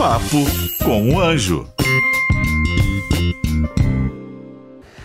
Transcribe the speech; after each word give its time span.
Papo 0.00 0.38
com 0.82 1.10
o 1.10 1.20
Anjo. 1.20 1.68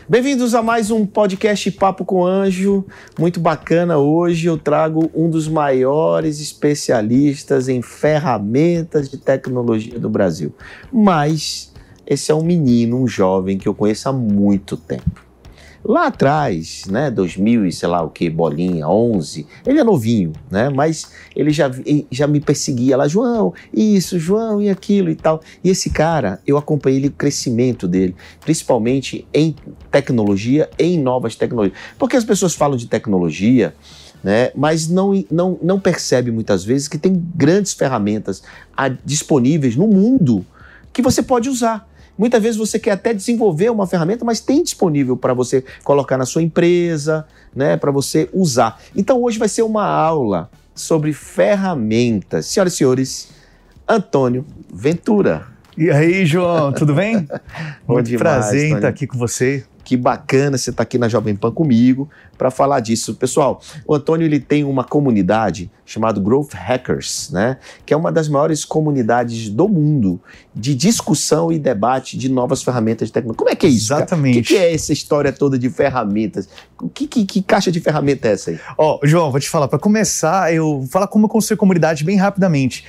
Bem-vindos 0.07 0.55
a 0.55 0.61
mais 0.61 0.89
um 0.89 1.05
podcast 1.05 1.69
Papo 1.71 2.05
com 2.05 2.25
Anjo. 2.25 2.85
Muito 3.19 3.41
bacana. 3.41 3.97
Hoje 3.97 4.47
eu 4.47 4.57
trago 4.57 5.11
um 5.13 5.29
dos 5.29 5.49
maiores 5.49 6.39
especialistas 6.39 7.67
em 7.67 7.81
ferramentas 7.81 9.09
de 9.09 9.17
tecnologia 9.17 9.99
do 9.99 10.09
Brasil. 10.09 10.55
Mas 10.93 11.73
esse 12.07 12.31
é 12.31 12.33
um 12.33 12.41
menino, 12.41 12.97
um 12.97 13.05
jovem 13.05 13.57
que 13.57 13.67
eu 13.67 13.75
conheço 13.75 14.07
há 14.07 14.13
muito 14.13 14.77
tempo. 14.77 15.24
Lá 15.87 16.07
atrás, 16.07 16.85
né, 16.87 17.11
2000 17.11 17.67
e 17.67 17.71
sei 17.71 17.87
lá 17.87 18.01
o 18.01 18.09
que, 18.09 18.27
bolinha, 18.27 18.89
11, 18.89 19.45
ele 19.63 19.79
é 19.79 19.83
novinho, 19.83 20.33
né, 20.49 20.67
mas 20.67 21.11
ele 21.35 21.51
já, 21.51 21.69
já 22.09 22.25
me 22.25 22.39
perseguia 22.39 22.97
lá, 22.97 23.07
João, 23.07 23.53
isso, 23.71 24.17
João 24.17 24.59
e 24.59 24.67
aquilo 24.67 25.11
e 25.11 25.15
tal. 25.15 25.43
E 25.63 25.69
esse 25.69 25.91
cara, 25.91 26.39
eu 26.47 26.57
acompanhei 26.57 26.97
ele, 26.97 27.09
o 27.09 27.11
crescimento 27.11 27.87
dele, 27.87 28.15
principalmente 28.41 29.27
em 29.31 29.55
tecnologia, 29.91 30.67
em 30.79 30.99
novas 30.99 31.35
tecnologias. 31.35 31.77
Porque 31.99 32.17
as 32.17 32.23
pessoas 32.25 32.55
falam 32.55 32.75
de 32.75 32.87
tecnologia, 32.87 33.75
né, 34.23 34.49
mas 34.55 34.87
não, 34.87 35.23
não, 35.29 35.59
não 35.61 35.79
percebe 35.79 36.31
muitas 36.31 36.63
vezes 36.63 36.87
que 36.87 36.97
tem 36.97 37.13
grandes 37.35 37.73
ferramentas 37.73 38.41
disponíveis 39.05 39.75
no 39.75 39.85
mundo 39.85 40.43
que 40.91 41.03
você 41.03 41.21
pode 41.21 41.47
usar. 41.47 41.87
Muitas 42.17 42.41
vezes 42.41 42.57
você 42.57 42.79
quer 42.79 42.91
até 42.91 43.13
desenvolver 43.13 43.69
uma 43.69 43.85
ferramenta, 43.85 44.23
mas 44.23 44.39
tem 44.39 44.63
disponível 44.63 45.17
para 45.17 45.33
você 45.33 45.63
colocar 45.83 46.17
na 46.17 46.25
sua 46.25 46.41
empresa, 46.41 47.25
né, 47.55 47.77
para 47.77 47.91
você 47.91 48.29
usar. 48.33 48.79
Então 48.95 49.21
hoje 49.21 49.37
vai 49.37 49.49
ser 49.49 49.63
uma 49.63 49.85
aula 49.85 50.49
sobre 50.73 51.13
ferramentas. 51.13 52.45
Senhoras 52.45 52.73
e 52.73 52.77
senhores, 52.77 53.29
Antônio 53.87 54.45
Ventura. 54.73 55.47
E 55.77 55.91
aí, 55.91 56.25
João, 56.25 56.71
tudo 56.71 56.93
bem? 56.93 57.27
Muito 57.87 58.07
demais, 58.07 58.19
prazer 58.21 58.71
em 58.71 58.75
estar 58.75 58.87
aqui 58.87 59.05
com 59.05 59.17
você. 59.17 59.65
Que 59.85 59.95
bacana 59.95 60.57
você 60.57 60.71
estar 60.71 60.77
tá 60.77 60.83
aqui 60.83 60.97
na 60.97 61.07
Jovem 61.07 61.35
Pan 61.35 61.51
comigo 61.51 62.09
para 62.37 62.51
falar 62.51 62.79
disso. 62.81 63.15
Pessoal, 63.15 63.61
o 63.87 63.95
Antônio 63.95 64.25
ele 64.25 64.39
tem 64.39 64.63
uma 64.63 64.83
comunidade 64.83 65.71
chamada 65.85 66.19
Growth 66.19 66.53
Hackers, 66.53 67.29
né? 67.31 67.57
Que 67.85 67.93
é 67.93 67.97
uma 67.97 68.11
das 68.11 68.27
maiores 68.27 68.65
comunidades 68.65 69.49
do 69.49 69.69
mundo 69.69 70.19
de 70.53 70.73
discussão 70.73 71.51
e 71.51 71.59
debate 71.59 72.17
de 72.17 72.27
novas 72.27 72.63
ferramentas 72.63 73.07
de 73.07 73.13
tecnologia. 73.13 73.37
Como 73.37 73.49
é 73.49 73.55
que 73.55 73.67
é 73.67 73.69
isso? 73.69 73.93
Exatamente. 73.93 74.39
O 74.39 74.41
que, 74.41 74.47
que, 74.49 74.57
é 74.57 74.73
essa 74.73 74.91
história 74.91 75.31
toda 75.31 75.57
de 75.57 75.69
ferramentas? 75.69 76.49
Que, 76.93 77.07
que, 77.07 77.25
que 77.25 77.41
caixa 77.41 77.71
de 77.71 77.79
ferramenta 77.79 78.27
é 78.27 78.31
essa 78.31 78.49
aí? 78.49 78.59
Ó, 78.77 78.99
oh, 79.01 79.07
João, 79.07 79.31
vou 79.31 79.39
te 79.39 79.49
falar. 79.49 79.67
Para 79.67 79.79
começar, 79.79 80.53
eu 80.53 80.79
vou 80.79 80.87
falar 80.87 81.07
como 81.07 81.25
eu 81.25 81.29
construí 81.29 81.55
comunidade 81.55 82.03
bem 82.03 82.17
rapidamente. 82.17 82.83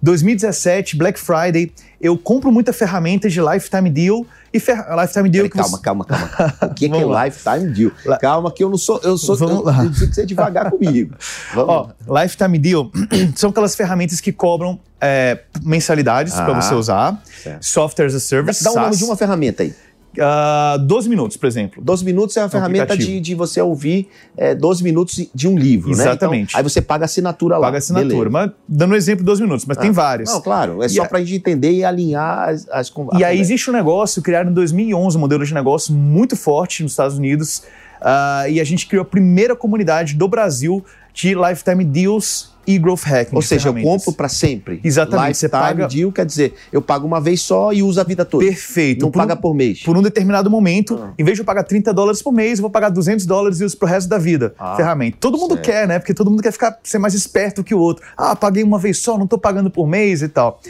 2017, 0.00 0.96
Black 0.96 1.18
Friday, 1.18 1.72
eu 2.00 2.16
compro 2.16 2.52
muita 2.52 2.72
ferramenta 2.72 3.28
de 3.28 3.40
Lifetime 3.40 3.90
Deal 3.90 4.24
e 4.52 4.60
fer... 4.60 4.76
Lifetime 5.00 5.28
Deal. 5.28 5.48
Peraí, 5.48 5.50
calma, 5.50 5.76
você... 5.76 5.82
calma, 5.82 6.04
calma, 6.04 6.28
calma. 6.28 6.54
O 6.70 6.74
que, 6.74 6.88
que 6.88 6.96
é 6.96 7.24
Lifetime 7.24 7.72
Deal? 7.72 8.18
Calma, 8.20 8.52
que 8.52 8.62
eu 8.62 8.70
não 8.70 8.78
sou. 8.78 9.00
Eu 9.02 9.18
sou. 9.18 9.36
Vamos 9.36 9.56
eu, 9.56 9.64
lá. 9.64 9.82
eu 9.82 9.90
preciso 9.90 10.08
que 10.08 10.14
você 10.14 10.26
devagar 10.26 10.70
comigo. 10.72 11.14
Vamos. 11.54 11.90
Ó, 12.06 12.22
Lifetime 12.22 12.58
Deal 12.58 12.90
são 13.34 13.50
aquelas 13.50 13.74
ferramentas 13.74 14.20
que 14.20 14.32
cobram 14.32 14.78
é, 15.00 15.40
mensalidades 15.62 16.34
ah, 16.34 16.44
para 16.44 16.60
você 16.60 16.74
usar. 16.74 17.20
Certo. 17.42 17.62
Software 17.64 18.06
as 18.06 18.14
a 18.14 18.20
Service. 18.20 18.62
Dá 18.62 18.72
o 18.72 18.74
nome 18.74 18.96
de 18.96 19.04
uma 19.04 19.16
ferramenta 19.16 19.62
aí. 19.64 19.74
Uh, 20.16 20.20
ah, 20.22 20.76
12 20.80 21.08
minutos, 21.08 21.36
por 21.36 21.46
exemplo. 21.46 21.82
12 21.82 22.04
minutos 22.04 22.36
é 22.36 22.42
uma 22.42 22.48
ferramenta 22.48 22.96
de, 22.96 23.20
de 23.20 23.34
você 23.34 23.60
ouvir 23.60 24.08
é, 24.36 24.54
12 24.54 24.82
minutos 24.82 25.28
de 25.34 25.46
um 25.46 25.56
livro, 25.56 25.90
Exatamente. 25.90 26.40
né? 26.40 26.44
Então, 26.48 26.58
aí 26.58 26.62
você 26.62 26.80
paga 26.80 27.04
assinatura 27.04 27.58
lá. 27.58 27.66
Paga 27.66 27.78
assinatura. 27.78 28.30
Mas, 28.30 28.50
dando 28.66 28.92
um 28.92 28.96
exemplo, 28.96 29.24
12 29.24 29.42
minutos, 29.42 29.66
mas 29.66 29.76
ah, 29.76 29.80
tem 29.80 29.90
vários. 29.90 30.30
Não, 30.30 30.40
claro. 30.40 30.82
É 30.82 30.86
e 30.86 30.90
só 30.90 31.06
para 31.06 31.18
a 31.18 31.20
gente 31.20 31.34
entender 31.36 31.72
e 31.72 31.84
alinhar 31.84 32.48
as, 32.48 32.68
as 32.70 32.92
E 33.18 33.24
aí 33.24 33.38
existe 33.38 33.70
um 33.70 33.72
negócio 33.72 34.22
criado 34.22 34.50
em 34.50 34.54
2011, 34.54 35.16
um 35.16 35.20
modelo 35.20 35.44
de 35.44 35.54
negócio 35.54 35.94
muito 35.94 36.36
forte 36.36 36.82
nos 36.82 36.92
Estados 36.92 37.18
Unidos. 37.18 37.62
Uh, 38.00 38.48
e 38.50 38.60
a 38.60 38.64
gente 38.64 38.86
criou 38.86 39.02
a 39.02 39.06
primeira 39.06 39.56
comunidade 39.56 40.14
do 40.14 40.28
Brasil 40.28 40.84
de 41.12 41.34
Lifetime 41.34 41.84
Deals 41.84 42.56
e 42.68 42.78
growth 42.78 43.04
hacking. 43.04 43.34
Ou 43.34 43.40
seja, 43.40 43.70
eu 43.70 43.74
compro 43.82 44.12
para 44.12 44.28
sempre. 44.28 44.78
Exatamente. 44.84 45.28
Lifetime 45.28 45.34
você 45.34 45.48
paga 45.48 45.88
deal 45.88 46.12
quer 46.12 46.26
dizer, 46.26 46.54
eu 46.70 46.82
pago 46.82 47.06
uma 47.06 47.18
vez 47.18 47.40
só 47.40 47.72
e 47.72 47.82
uso 47.82 47.98
a 47.98 48.04
vida 48.04 48.26
toda. 48.26 48.44
Perfeito. 48.44 49.00
Não 49.00 49.10
por 49.10 49.20
paga 49.20 49.32
um, 49.32 49.36
por 49.38 49.54
mês. 49.54 49.82
Por 49.82 49.96
um 49.96 50.02
determinado 50.02 50.50
momento, 50.50 51.00
ah. 51.02 51.14
em 51.18 51.24
vez 51.24 51.36
de 51.36 51.40
eu 51.40 51.46
pagar 51.46 51.64
30 51.64 51.94
dólares 51.94 52.20
por 52.20 52.30
mês, 52.30 52.58
eu 52.58 52.62
vou 52.62 52.70
pagar 52.70 52.90
200 52.90 53.24
dólares 53.24 53.60
e 53.60 53.64
uso 53.64 53.78
pro 53.78 53.88
resto 53.88 54.08
da 54.10 54.18
vida. 54.18 54.54
Ah, 54.58 54.76
ferramenta. 54.76 55.16
Todo 55.18 55.38
mundo 55.38 55.54
certo. 55.54 55.64
quer, 55.64 55.88
né? 55.88 55.98
Porque 55.98 56.12
todo 56.12 56.30
mundo 56.30 56.42
quer 56.42 56.52
ficar 56.52 56.78
ser 56.84 56.98
mais 56.98 57.14
esperto 57.14 57.64
que 57.64 57.74
o 57.74 57.78
outro. 57.78 58.04
Ah, 58.14 58.36
paguei 58.36 58.62
uma 58.62 58.78
vez 58.78 58.98
só, 58.98 59.16
não 59.16 59.26
tô 59.26 59.38
pagando 59.38 59.70
por 59.70 59.88
mês 59.88 60.20
e 60.20 60.28
tal 60.28 60.60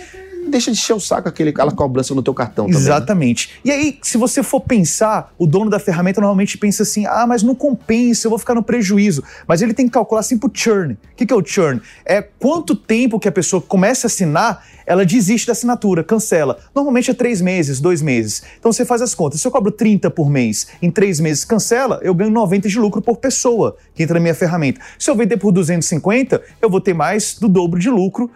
deixa 0.51 0.71
de 0.71 0.79
encher 0.79 0.95
o 0.95 1.01
saco 1.01 1.29
aquele, 1.29 1.51
aquela 1.51 1.73
cobrança 1.73 2.15
no 2.15 2.23
teu 2.23 2.35
cartão 2.35 2.67
também. 2.67 2.81
Né? 2.81 2.87
Exatamente. 2.87 3.51
Né? 3.65 3.71
E 3.71 3.71
aí, 3.71 3.99
se 4.03 4.17
você 4.19 4.43
for 4.43 4.61
pensar, 4.61 5.33
o 5.39 5.47
dono 5.47 5.71
da 5.71 5.79
ferramenta 5.79 6.21
normalmente 6.21 6.57
pensa 6.59 6.83
assim: 6.83 7.07
ah, 7.07 7.27
mas 7.27 7.43
não 7.43 7.55
compensa, 7.55 8.27
eu 8.27 8.31
vou 8.31 8.39
ficar 8.39 8.55
no 8.55 8.63
prejuízo. 8.63 9.23
Mas 9.47 9.63
ele 9.63 9.75
tem 9.75 9.87
que 9.87 9.93
calcular 9.93 10.21
assim 10.21 10.39
pro 10.39 10.51
churn. 10.53 10.95
O 10.95 10.99
que, 11.17 11.27
que 11.27 11.33
é 11.33 11.37
o 11.37 11.45
churn? 11.45 11.81
É 12.05 12.23
quanto 12.23 12.75
tempo 12.75 13.19
que 13.19 13.29
a 13.29 13.33
pessoa 13.33 13.61
começa 13.61 14.07
a 14.07 14.09
assinar, 14.09 14.65
ela 14.87 15.05
desiste 15.05 15.47
da 15.47 15.53
assinatura, 15.53 16.03
cancela. 16.03 16.59
Normalmente 16.75 17.11
é 17.11 17.15
três 17.15 17.41
meses, 17.41 17.79
dois 17.79 18.01
meses. 18.01 18.43
Então 18.59 18.73
você 18.73 18.85
faz 18.85 19.03
as 19.03 19.15
contas. 19.15 19.41
Se 19.41 19.47
eu 19.47 19.51
cobro 19.51 19.71
30 19.71 20.11
por 20.11 20.31
mês, 20.31 20.69
em 20.81 20.91
três 20.91 21.21
meses 21.21 21.45
cancela, 21.45 22.01
eu 22.03 22.15
ganho 22.15 22.31
90 22.31 22.69
de 22.69 22.79
lucro 22.79 23.03
por 23.03 23.19
pessoa 23.19 23.77
que 23.95 24.03
entra 24.03 24.15
na 24.15 24.21
minha 24.21 24.35
ferramenta. 24.35 24.81
Se 24.99 25.11
eu 25.11 25.15
vender 25.15 25.37
por 25.37 25.53
250, 25.53 26.43
eu 26.63 26.71
vou 26.71 26.81
ter 26.81 26.95
mais 26.95 27.35
do 27.35 27.49
dobro 27.49 27.79
de 27.79 27.91
lucro 27.91 28.31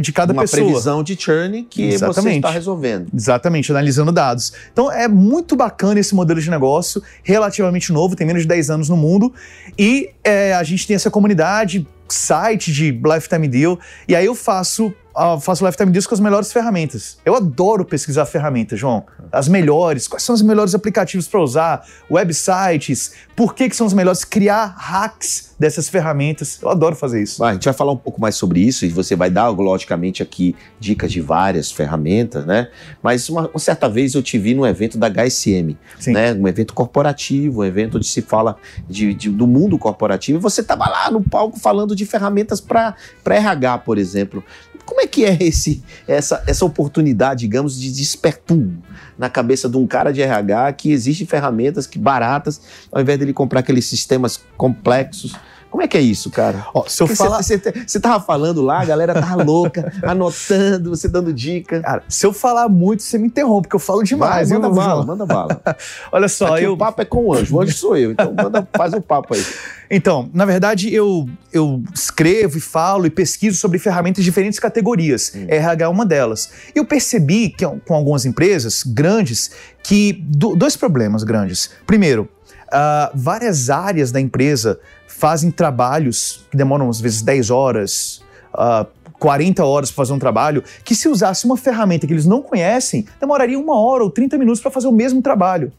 de 0.00 0.12
cada 0.12 0.32
uma 0.32 0.42
pessoa. 0.42 0.62
Uma 0.62 0.70
previsão 0.70 1.02
de 1.02 1.16
churn 1.16 1.62
que 1.62 1.84
Exatamente. 1.84 2.22
você 2.22 2.36
está 2.36 2.50
resolvendo. 2.50 3.08
Exatamente, 3.14 3.70
analisando 3.70 4.10
dados. 4.10 4.52
Então 4.72 4.90
é 4.90 5.06
muito 5.06 5.54
bacana 5.54 6.00
esse 6.00 6.14
modelo 6.14 6.40
de 6.40 6.50
negócio, 6.50 7.02
relativamente 7.22 7.92
novo, 7.92 8.16
tem 8.16 8.26
menos 8.26 8.42
de 8.42 8.48
10 8.48 8.70
anos 8.70 8.88
no 8.88 8.96
mundo, 8.96 9.32
e 9.78 10.10
é, 10.24 10.54
a 10.54 10.62
gente 10.62 10.86
tem 10.86 10.96
essa 10.96 11.10
comunidade, 11.10 11.86
site 12.08 12.72
de 12.72 12.90
Lifetime 12.90 13.46
Deal, 13.46 13.78
e 14.08 14.16
aí 14.16 14.26
eu 14.26 14.34
faço 14.34 14.92
uh, 15.16 15.40
faço 15.40 15.64
Lifetime 15.64 15.90
Deals 15.90 16.06
com 16.06 16.14
as 16.14 16.20
melhores 16.20 16.52
ferramentas. 16.52 17.18
Eu 17.24 17.34
adoro 17.34 17.84
pesquisar 17.84 18.26
ferramentas, 18.26 18.78
João. 18.78 19.04
As 19.32 19.48
melhores, 19.48 20.08
quais 20.08 20.22
são 20.22 20.34
os 20.34 20.42
melhores 20.42 20.74
aplicativos 20.74 21.28
para 21.28 21.40
usar, 21.40 21.86
websites, 22.10 23.12
por 23.36 23.54
que, 23.54 23.68
que 23.68 23.76
são 23.76 23.86
os 23.86 23.92
melhores, 23.92 24.24
criar 24.24 24.74
hacks 24.76 25.50
dessas 25.60 25.90
ferramentas. 25.90 26.58
Eu 26.62 26.70
adoro 26.70 26.96
fazer 26.96 27.22
isso. 27.22 27.44
a 27.44 27.52
gente 27.52 27.66
vai 27.66 27.74
falar 27.74 27.92
um 27.92 27.96
pouco 27.96 28.18
mais 28.18 28.34
sobre 28.34 28.60
isso 28.60 28.86
e 28.86 28.88
você 28.88 29.14
vai 29.14 29.28
dar, 29.28 29.48
logicamente, 29.48 30.22
aqui 30.22 30.56
dicas 30.78 31.12
de 31.12 31.20
várias 31.20 31.70
ferramentas, 31.70 32.46
né? 32.46 32.68
Mas 33.02 33.28
uma, 33.28 33.46
uma 33.46 33.58
certa 33.58 33.86
vez 33.86 34.14
eu 34.14 34.22
te 34.22 34.38
vi 34.38 34.54
num 34.54 34.66
evento 34.66 34.96
da 34.96 35.08
HSM, 35.10 35.76
Sim. 35.98 36.12
né? 36.12 36.32
Um 36.32 36.48
evento 36.48 36.72
corporativo, 36.72 37.60
um 37.60 37.64
evento 37.64 37.98
onde 37.98 38.06
se 38.06 38.22
fala 38.22 38.56
de, 38.88 39.12
de 39.12 39.28
do 39.28 39.46
mundo 39.46 39.78
corporativo 39.78 40.38
e 40.38 40.40
você 40.40 40.62
estava 40.62 40.88
lá 40.88 41.10
no 41.10 41.20
palco 41.20 41.60
falando 41.60 41.94
de 41.94 42.06
ferramentas 42.06 42.58
para 42.58 42.94
RH, 43.22 43.78
por 43.78 43.98
exemplo. 43.98 44.42
Como 44.84 45.00
é 45.00 45.06
que 45.06 45.24
é 45.24 45.36
esse, 45.40 45.82
essa, 46.06 46.42
essa 46.46 46.64
oportunidade, 46.64 47.40
digamos, 47.40 47.78
de 47.78 47.90
despertum 47.92 48.76
na 49.18 49.28
cabeça 49.28 49.68
de 49.68 49.76
um 49.76 49.86
cara 49.86 50.12
de 50.12 50.22
RH 50.22 50.72
que 50.74 50.92
existem 50.92 51.26
ferramentas 51.26 51.86
que 51.86 51.98
baratas, 51.98 52.60
ao 52.90 53.00
invés 53.00 53.18
dele 53.18 53.32
comprar 53.32 53.60
aqueles 53.60 53.86
sistemas 53.86 54.40
complexos? 54.56 55.34
Como 55.70 55.82
é 55.82 55.88
que 55.88 55.96
é 55.96 56.00
isso, 56.00 56.30
cara? 56.30 56.66
Ó, 56.74 56.84
se 56.86 57.02
eu 57.02 57.06
falar... 57.06 57.40
Você 57.42 58.00
tava 58.00 58.22
falando 58.22 58.60
lá, 58.60 58.80
a 58.80 58.84
galera 58.84 59.14
tava 59.14 59.42
louca, 59.44 59.92
anotando, 60.02 60.90
você 60.90 61.08
dando 61.08 61.32
dica. 61.32 61.80
Cara, 61.80 62.02
se 62.08 62.26
eu 62.26 62.32
falar 62.32 62.68
muito, 62.68 63.02
você 63.02 63.16
me 63.18 63.28
interrompe, 63.28 63.68
porque 63.68 63.76
eu 63.76 63.80
falo 63.80 64.02
demais. 64.02 64.48
Vai, 64.48 64.58
manda 64.58 64.74
bala, 64.74 65.06
manda 65.06 65.26
bala. 65.26 65.60
Olha 66.10 66.28
só, 66.28 66.56
Aqui 66.56 66.64
eu... 66.64 66.72
o 66.72 66.76
papo 66.76 67.02
é 67.02 67.04
com 67.04 67.26
o 67.26 67.34
anjo, 67.34 67.56
o 67.56 67.60
anjo 67.60 67.72
sou 67.72 67.96
eu, 67.96 68.12
então 68.12 68.34
manda, 68.34 68.66
faz 68.76 68.92
o 68.92 69.00
papo 69.00 69.34
aí. 69.34 69.44
Então, 69.90 70.30
na 70.32 70.44
verdade, 70.44 70.92
eu, 70.94 71.28
eu 71.52 71.82
escrevo 71.92 72.58
e 72.58 72.60
falo 72.60 73.06
e 73.06 73.10
pesquiso 73.10 73.58
sobre 73.58 73.78
ferramentas 73.78 74.22
de 74.22 74.30
diferentes 74.30 74.58
categorias. 74.58 75.32
Hum. 75.34 75.46
RH 75.48 75.84
é 75.84 75.88
uma 75.88 76.06
delas. 76.06 76.50
Eu 76.74 76.84
percebi 76.84 77.48
que 77.48 77.66
com 77.66 77.94
algumas 77.94 78.24
empresas 78.24 78.84
grandes 78.84 79.50
que 79.82 80.12
do, 80.12 80.54
dois 80.54 80.76
problemas 80.76 81.24
grandes. 81.24 81.70
Primeiro, 81.86 82.28
uh, 82.72 83.10
várias 83.14 83.70
áreas 83.70 84.10
da 84.10 84.20
empresa 84.20 84.78
fazem 85.06 85.50
trabalhos 85.50 86.46
que 86.50 86.56
demoram 86.56 86.88
às 86.88 87.00
vezes 87.00 87.22
10 87.22 87.50
horas, 87.50 88.22
uh, 88.54 88.58
ah, 88.58 88.86
40 89.18 89.64
horas 89.64 89.90
para 89.90 89.96
fazer 89.96 90.12
um 90.14 90.18
trabalho, 90.18 90.64
que 90.82 90.94
se 90.94 91.08
usasse 91.08 91.44
uma 91.44 91.56
ferramenta 91.56 92.06
que 92.06 92.12
eles 92.12 92.24
não 92.24 92.40
conhecem, 92.40 93.06
demoraria 93.20 93.58
uma 93.58 93.78
hora 93.78 94.02
ou 94.02 94.10
30 94.10 94.38
minutos 94.38 94.62
para 94.62 94.70
fazer 94.70 94.88
o 94.88 94.92
mesmo 94.92 95.20
trabalho. 95.20 95.70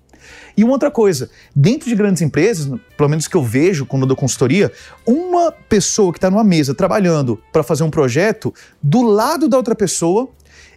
E 0.56 0.64
uma 0.64 0.74
outra 0.74 0.92
coisa, 0.92 1.30
dentro 1.56 1.90
de 1.90 1.96
grandes 1.96 2.22
empresas, 2.22 2.70
pelo 2.96 3.10
menos 3.10 3.28
que 3.28 3.36
eu 3.36 3.44
vejo 3.44 3.86
quando 3.86 4.04
eu 4.04 4.08
dou 4.08 4.18
consultoria, 4.18 4.72
uma 5.08 5.52
pessoa 5.52 6.12
que 6.12 6.20
está 6.20 6.30
numa 6.30 6.44
mesa 6.44 6.76
trabalhando 6.76 7.42
para 7.52 7.64
fazer 7.64 7.84
um 7.84 7.90
projeto, 7.90 8.54
do 8.82 9.02
lado 9.02 9.50
da 9.50 9.58
outra 9.58 9.74
pessoa 9.74 10.30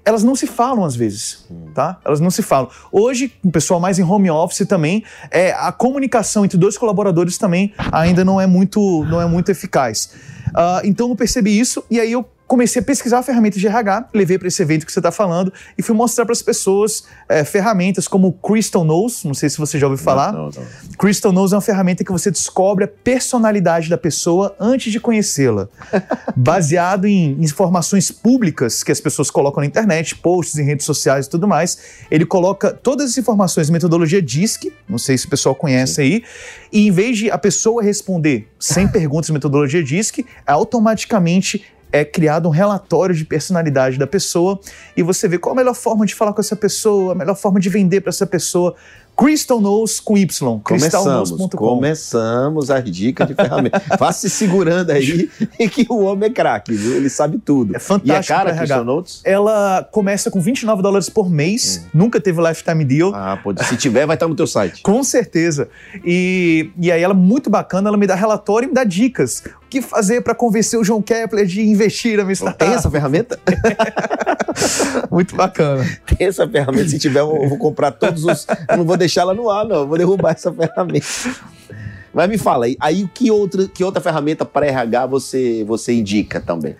elas 0.05 0.23
não 0.23 0.37
se 0.37 0.47
falam 0.47 0.85
às 0.85 0.95
vezes, 0.95 1.47
tá? 1.75 1.99
Elas 2.05 2.21
não 2.21 2.31
se 2.31 2.43
falam. 2.43 2.69
Hoje, 2.93 3.33
o 3.43 3.51
pessoal 3.51 3.81
mais 3.81 3.99
em 3.99 4.03
home 4.03 4.31
office 4.31 4.67
também, 4.67 5.03
é, 5.31 5.53
a 5.53 5.73
comunicação 5.73 6.45
entre 6.45 6.59
dois 6.59 6.77
colaboradores 6.77 7.39
também 7.39 7.73
ainda 7.91 8.25
não 8.25 8.41
é 8.41 8.47
muito, 8.47 9.05
não 9.05 9.21
é 9.21 9.27
muito 9.27 9.51
eficaz. 9.51 10.11
Uh, 10.49 10.85
então 10.85 11.09
eu 11.09 11.17
percebi 11.17 11.59
isso 11.59 11.83
e 11.91 11.99
aí 11.99 12.13
eu 12.13 12.25
comecei 12.55 12.81
a 12.81 12.85
pesquisar 12.85 13.21
ferramentas 13.25 13.61
de 13.61 13.67
RH, 13.67 14.11
levei 14.15 14.39
para 14.39 14.47
esse 14.47 14.63
evento 14.63 14.87
que 14.87 14.93
você 14.93 15.01
está 15.01 15.11
falando 15.11 15.53
e 15.77 15.83
fui 15.83 15.93
mostrar 15.93 16.25
para 16.25 16.33
as 16.33 16.41
pessoas 16.41 17.03
é, 17.29 17.43
ferramentas 17.43 18.07
como 18.07 18.33
Crystal 18.35 18.85
Knows, 18.85 19.25
não 19.25 19.35
sei 19.35 19.49
se 19.49 19.59
você 19.59 19.77
já 19.77 19.89
ouviu 19.89 20.03
falar. 20.03 20.33
Não, 20.33 20.45
não, 20.45 20.51
não. 20.51 20.97
Crystal 20.97 21.33
Knows 21.33 21.53
é 21.53 21.57
uma 21.57 21.61
ferramenta 21.61 22.05
que 22.05 22.13
você 22.13 22.31
descobre 22.31 22.85
a 22.85 22.89
personalidade 22.89 23.91
da 23.91 23.99
pessoa 23.99 24.55
antes 24.61 24.93
de 24.93 25.01
conhecê-la, 25.01 25.69
baseado 26.37 27.09
em 27.09 27.33
informações 27.43 28.13
públicas 28.13 28.85
que 28.85 28.93
as 28.93 29.01
pessoas 29.01 29.33
colocam 29.33 29.61
na 29.61 29.67
internet, 29.67 30.15
posts 30.15 30.57
em 30.57 30.65
redes 30.65 30.87
sociais 30.87 31.27
e 31.27 31.31
tudo 31.31 31.49
mais. 31.49 31.77
Ele 32.09 32.25
coloca 32.25 32.73
todas 32.73 33.11
as 33.11 33.19
informações, 33.19 33.69
metodologia 33.69 34.23
DISC, 34.23 34.73
não 34.89 34.99
sei 34.99 35.19
se 35.19 35.27
o 35.27 35.29
pessoal 35.29 35.57
conhece 35.57 35.95
Sim. 35.95 36.03
aí, 36.03 36.25
e 36.71 36.87
em 36.87 36.93
vez 36.93 37.19
de 37.19 37.33
a 37.33 37.39
pessoa 37.39 37.83
responder 37.83 38.49
sem 38.61 38.87
perguntas 38.89 39.29
metodologia 39.31 39.83
DISC, 39.83 40.25
automaticamente 40.47 41.65
é 41.95 42.05
criado 42.05 42.49
um 42.49 42.51
relatório 42.51 43.15
de 43.15 43.25
personalidade 43.25 43.97
da 43.97 44.07
pessoa 44.07 44.59
e 44.97 45.03
você 45.03 45.29
vê 45.29 45.39
qual 45.39 45.53
a 45.53 45.57
melhor 45.57 45.75
forma 45.75 46.05
de 46.05 46.13
falar 46.13 46.33
com 46.33 46.41
essa 46.41 46.57
pessoa, 46.57 47.13
a 47.13 47.15
melhor 47.15 47.37
forma 47.37 47.61
de 47.61 47.69
vender 47.69 48.01
para 48.01 48.11
essa 48.11 48.27
pessoa. 48.27 48.75
Crystal 49.17 49.61
Knows 49.61 50.01
com 50.01 50.19
Y. 50.19 50.61
Começamos, 50.65 51.31
começamos 51.55 52.69
as 52.69 52.91
dicas 52.91 53.29
de 53.29 53.35
ferramenta. 53.37 53.79
Faça 53.97 54.29
se 54.29 54.31
segurando 54.31 54.91
aí 54.91 55.31
que 55.71 55.87
o 55.89 56.01
homem 56.01 56.29
é 56.29 56.33
craque, 56.33 56.75
viu? 56.75 56.97
Ele 56.97 57.09
sabe 57.09 57.39
tudo. 57.39 57.77
É 57.77 57.79
fantástico. 57.79 58.09
E 58.09 58.13
a 58.17 58.25
cara 58.25 58.57
Crystal 58.57 58.85
Notes? 58.85 59.21
Ela 59.25 59.89
começa 59.93 60.33
com 60.33 60.41
29 60.41 60.83
dólares 60.83 61.09
por 61.09 61.31
mês, 61.31 61.85
hum. 61.85 61.91
nunca 61.95 62.21
teve 62.21 62.43
lifetime 62.43 62.85
deal. 62.85 63.13
Ah, 63.15 63.39
pode. 63.41 63.65
Se 63.65 63.77
tiver, 63.77 64.05
vai 64.05 64.17
estar 64.17 64.27
no 64.27 64.35
teu 64.35 64.49
site. 64.49 64.83
com 64.83 65.05
certeza. 65.05 65.69
E, 66.05 66.73
e 66.77 66.91
aí 66.91 67.01
ela 67.01 67.15
é 67.15 67.17
muito 67.17 67.49
bacana, 67.49 67.91
ela 67.91 67.97
me 67.97 68.09
dá 68.09 68.17
relatório 68.17 68.67
e 68.67 68.69
me 68.71 68.75
dá 68.75 68.83
dicas. 68.83 69.45
Que 69.75 69.83
fazer 69.83 70.21
para 70.21 70.37
convencer 70.37 70.79
o 70.79 70.85
João 70.85 71.03
Kepler 71.03 71.45
de 71.45 71.61
investir 71.61 72.17
na 72.17 72.23
minha 72.23 72.37
startup? 72.37 72.65
Tem 72.65 72.77
essa 72.77 72.89
ferramenta? 72.89 73.37
muito 75.11 75.35
bacana. 75.35 75.85
Tem 76.07 76.29
essa 76.29 76.49
ferramenta. 76.49 76.91
Se 76.91 76.97
tiver, 76.97 77.19
eu 77.19 77.49
vou 77.49 77.59
comprar 77.59 77.91
todos 77.91 78.25
os. 78.25 78.47
Eu 78.69 78.77
não 78.77 78.85
vou 78.85 78.97
deixar 78.97 79.23
ela 79.23 79.35
no 79.35 79.51
ar, 79.51 79.67
não. 79.67 79.79
Eu 79.79 79.89
vou 79.89 79.99
derrubar 79.99 80.31
essa 80.31 80.53
ferramenta. 80.53 81.05
Mas 82.13 82.29
me 82.29 82.39
fala 82.39 82.67
aí, 82.67 82.77
aí 82.79 83.09
que 83.13 83.33
outra, 83.33 83.67
que 83.67 83.83
outra 83.83 84.01
ferramenta 84.01 84.45
para 84.45 84.65
RH 84.65 85.07
você, 85.07 85.65
você 85.67 85.93
indica 85.93 86.41
também? 86.41 86.77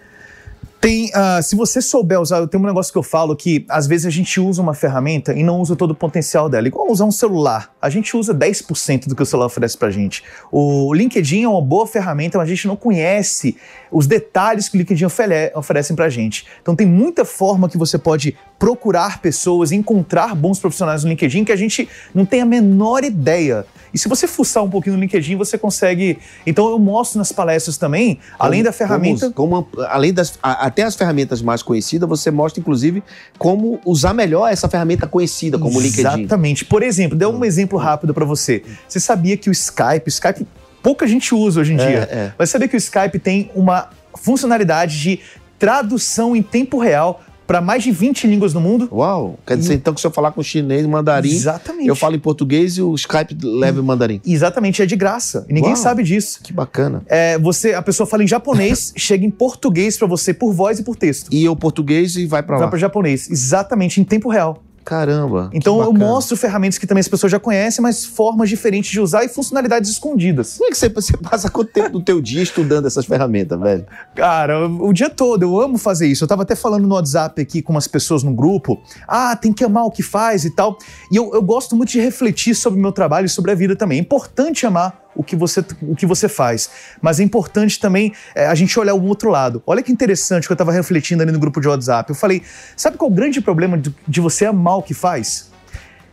Tem, 0.85 1.07
uh, 1.07 1.43
se 1.43 1.57
você 1.57 1.81
souber 1.81 2.21
usar, 2.21 2.47
tem 2.47 2.61
um 2.61 2.67
negócio 2.67 2.93
que 2.93 2.99
eu 2.99 3.03
falo 3.03 3.35
que 3.35 3.65
às 3.71 3.87
vezes 3.87 4.05
a 4.05 4.11
gente 4.11 4.39
usa 4.39 4.61
uma 4.61 4.75
ferramenta 4.75 5.33
e 5.33 5.43
não 5.43 5.59
usa 5.59 5.75
todo 5.75 5.93
o 5.93 5.95
potencial 5.95 6.47
dela. 6.47 6.69
Igual 6.69 6.93
usar 6.93 7.07
um 7.07 7.11
celular. 7.11 7.75
A 7.81 7.89
gente 7.89 8.15
usa 8.15 8.35
10% 8.35 9.09
do 9.09 9.17
que 9.17 9.23
o 9.23 9.25
celular 9.25 9.47
oferece 9.47 9.79
pra 9.79 9.91
gente. 9.91 10.23
O 10.53 10.93
LinkedIn 10.93 11.45
é 11.45 11.49
uma 11.49 11.63
boa 11.63 11.87
ferramenta, 11.87 12.37
mas 12.37 12.47
a 12.47 12.55
gente 12.55 12.69
não 12.69 12.77
conhece 12.77 13.57
os 13.91 14.07
detalhes 14.07 14.69
que 14.69 14.77
o 14.77 14.79
LinkedIn 14.79 15.07
ofere 15.07 15.51
oferecem 15.55 15.97
pra 15.97 16.11
gente. 16.11 16.45
Então 16.61 16.77
tem 16.77 16.87
muita 16.87 17.25
forma 17.25 17.67
que 17.67 17.79
você 17.79 17.97
pode 17.97 18.37
procurar 18.59 19.23
pessoas, 19.23 19.73
encontrar 19.73 20.35
bons 20.35 20.59
profissionais 20.59 21.03
no 21.03 21.09
LinkedIn 21.09 21.45
que 21.45 21.53
a 21.53 21.57
gente 21.57 21.89
não 22.15 22.27
tem 22.27 22.43
a 22.43 22.47
menor 22.47 23.05
ideia. 23.05 23.65
E 23.95 23.99
se 23.99 24.09
você 24.09 24.27
fuçar 24.27 24.65
um 24.65 24.69
pouquinho 24.69 24.97
no 24.97 25.01
LinkedIn, 25.01 25.37
você 25.37 25.57
consegue. 25.57 26.19
Então 26.45 26.69
eu 26.69 26.79
mostro 26.81 27.17
nas 27.19 27.31
palestras 27.31 27.79
também, 27.79 28.17
como, 28.17 28.25
além 28.39 28.63
da 28.63 28.73
ferramenta. 28.73 29.31
Como, 29.31 29.63
como, 29.65 29.87
além 29.87 30.13
das. 30.13 30.37
até 30.43 30.83
as 30.83 30.97
ferramentas 30.97 31.41
mais 31.41 31.63
conhecidas, 31.63 32.09
você 32.09 32.31
mostra, 32.31 32.61
inclusive, 32.61 33.03
como 33.39 33.81
usar 33.87 34.13
melhor 34.13 34.53
essa 34.53 34.69
ferramenta 34.69 35.07
conhecida, 35.07 35.59
como 35.59 35.79
o 35.79 35.81
LinkedIn. 35.81 36.23
Exatamente. 36.23 36.65
Por 36.65 36.83
exemplo, 36.83 37.17
dê 37.17 37.25
um 37.25 37.39
hum. 37.39 37.45
exemplo 37.45 37.79
rápido 37.79 38.13
para 38.13 38.25
você. 38.25 38.65
Você 38.89 38.99
sabia 38.99 39.37
que 39.37 39.49
o 39.49 39.53
Skype, 39.53 40.07
o 40.07 40.09
Skype 40.09 40.47
pouca 40.83 41.07
gente 41.07 41.35
usa 41.35 41.61
hoje 41.61 41.73
em 41.73 41.81
é, 41.81 41.87
dia, 41.87 42.09
é. 42.11 42.33
mas 42.37 42.51
sabia 42.51 42.69
que 42.69 42.77
o 42.77 42.79
Skype 42.79 43.19
tem 43.19 43.51
uma 43.55 43.89
funcionalidade 44.15 45.01
de 45.01 45.21
tradução 45.59 46.37
em 46.37 46.43
tempo 46.43 46.79
real 46.79 47.23
para 47.47 47.61
mais 47.61 47.83
de 47.83 47.91
20 47.91 48.27
línguas 48.27 48.55
no 48.55 48.61
mundo. 48.61 48.89
Uau! 48.93 49.39
Quer 49.47 49.57
dizer, 49.57 49.75
e... 49.75 49.77
então, 49.77 49.95
que 49.95 50.01
se 50.01 50.07
eu 50.07 50.11
falar 50.11 50.33
com 50.33 50.43
chinês, 50.43 50.87
mandarim, 50.87 51.31
Exatamente. 51.31 51.89
eu 51.89 51.97
falo 51.97 52.17
em 52.17 52.19
português 52.19 52.77
e 52.77 52.83
o 52.83 52.95
Skype 52.95 53.37
leva 53.43 53.81
em 53.81 53.83
mandarim. 53.83 54.21
Exatamente, 54.25 54.83
é 54.83 54.87
de 54.87 54.97
graça. 54.97 55.45
E 55.49 55.53
ninguém 55.53 55.73
Uau, 55.73 55.83
sabe 55.83 56.03
disso. 56.03 56.41
Que 56.43 56.53
bacana. 56.53 57.03
É, 57.07 57.39
você, 57.39 57.75
a 57.75 57.83
pessoa 57.83 58.07
fala 58.07 58.25
em 58.25 58.29
japonês, 58.29 58.93
chega 58.97 59.25
em 59.25 59.31
português 59.31 59.97
para 59.97 60.07
você 60.07 60.33
por 60.33 60.53
voz 60.53 60.79
e 60.79 60.83
por 60.83 60.97
texto. 60.97 61.29
E 61.33 61.45
eu 61.45 61.55
português 61.55 62.17
e 62.17 62.27
vai 62.27 62.43
para 62.43 62.57
lá. 62.57 62.63
Vai 62.63 62.71
para 62.71 62.79
japonês, 62.79 63.31
exatamente, 63.31 64.01
em 64.01 64.05
tempo 64.05 64.29
real. 64.29 64.63
Caramba. 64.85 65.49
Então 65.53 65.81
eu 65.83 65.93
mostro 65.93 66.37
ferramentas 66.37 66.77
que 66.79 66.87
também 66.87 67.01
as 67.01 67.09
pessoas 67.09 67.33
já 67.33 67.41
conhecem, 67.41 67.83
mas 67.83 68.05
formas 68.05 68.49
diferentes 68.49 68.91
de 68.91 69.01
usar 69.01 69.25
e 69.25 69.29
funcionalidades 69.29 69.91
escondidas. 69.91 70.59
Como 70.59 70.69
é 70.69 70.71
que 70.71 70.77
você, 70.77 70.89
você 70.89 71.17
passa 71.17 71.51
quanto 71.51 71.73
tempo 71.73 71.91
do 71.91 72.03
teu 72.03 72.21
dia 72.21 72.43
estudando 72.43 72.87
essas 72.87 73.07
ferramentas, 73.07 73.59
velho? 73.59 73.87
Cara, 74.15 74.69
o, 74.69 74.93
dia 74.93 75.09
todo, 75.09 75.43
eu 75.43 75.59
amo 75.59 75.79
fazer 75.79 76.07
isso. 76.07 76.25
Eu 76.25 76.29
tava 76.29 76.43
até 76.43 76.55
falando 76.55 76.87
no 76.87 76.95
WhatsApp 76.95 77.41
aqui 77.41 77.63
com 77.63 77.73
umas 77.73 77.89
pessoas 77.89 78.23
no 78.23 78.35
grupo. 78.35 78.83
Ah, 79.09 79.35
tem 79.35 79.53
que 79.53 79.65
amar 79.65 79.85
o 79.85 79.91
que 79.91 80.03
faz 80.03 80.45
e 80.45 80.51
tal. 80.51 80.77
E 81.11 81.17
eu, 81.17 81.33
eu 81.33 81.43
gosto 81.43 81.75
muito 81.75 81.91
de 81.91 82.01
refletir 82.01 82.55
sobre 82.55 82.79
o 82.79 82.83
meu 82.83 82.93
trabalho 82.93 83.27
e 83.27 83.29
sobre 83.29 83.53
a 83.53 83.55
vida 83.55 83.75
também. 83.75 83.99
É 83.99 84.01
importante 84.03 84.67
amar 84.67 85.04
o 85.15 85.23
que 85.23 85.37
você, 85.37 85.65
o 85.83 85.95
que 85.95 86.07
você 86.07 86.29
faz. 86.29 86.71
Mas 87.01 87.21
é 87.21 87.23
importante 87.23 87.79
também 87.79 88.13
é, 88.35 88.47
a 88.47 88.55
gente 88.55 88.79
olhar 88.79 88.95
o 88.95 89.05
outro 89.05 89.31
lado. 89.31 89.63
Olha 89.67 89.83
que 89.83 89.93
interessante 89.93 90.47
que 90.47 90.53
eu 90.53 90.55
estava 90.55 90.73
refletindo 90.73 91.23
ali 91.23 91.33
no 91.33 91.39
grupo 91.39 91.61
de 91.61 91.69
WhatsApp. 91.69 92.11
Eu 92.11 92.17
falei, 92.17 92.43
sabe 92.77 92.97
qual 92.97 93.11
é 93.11 93.13
o 93.13 93.15
grande 93.15 93.41
problema 93.41 93.79
de, 93.79 93.95
de 94.07 94.21
você 94.21 94.45
amar 94.45 94.79
o 94.79 94.83
que 94.83 94.95
faz? 94.95 95.51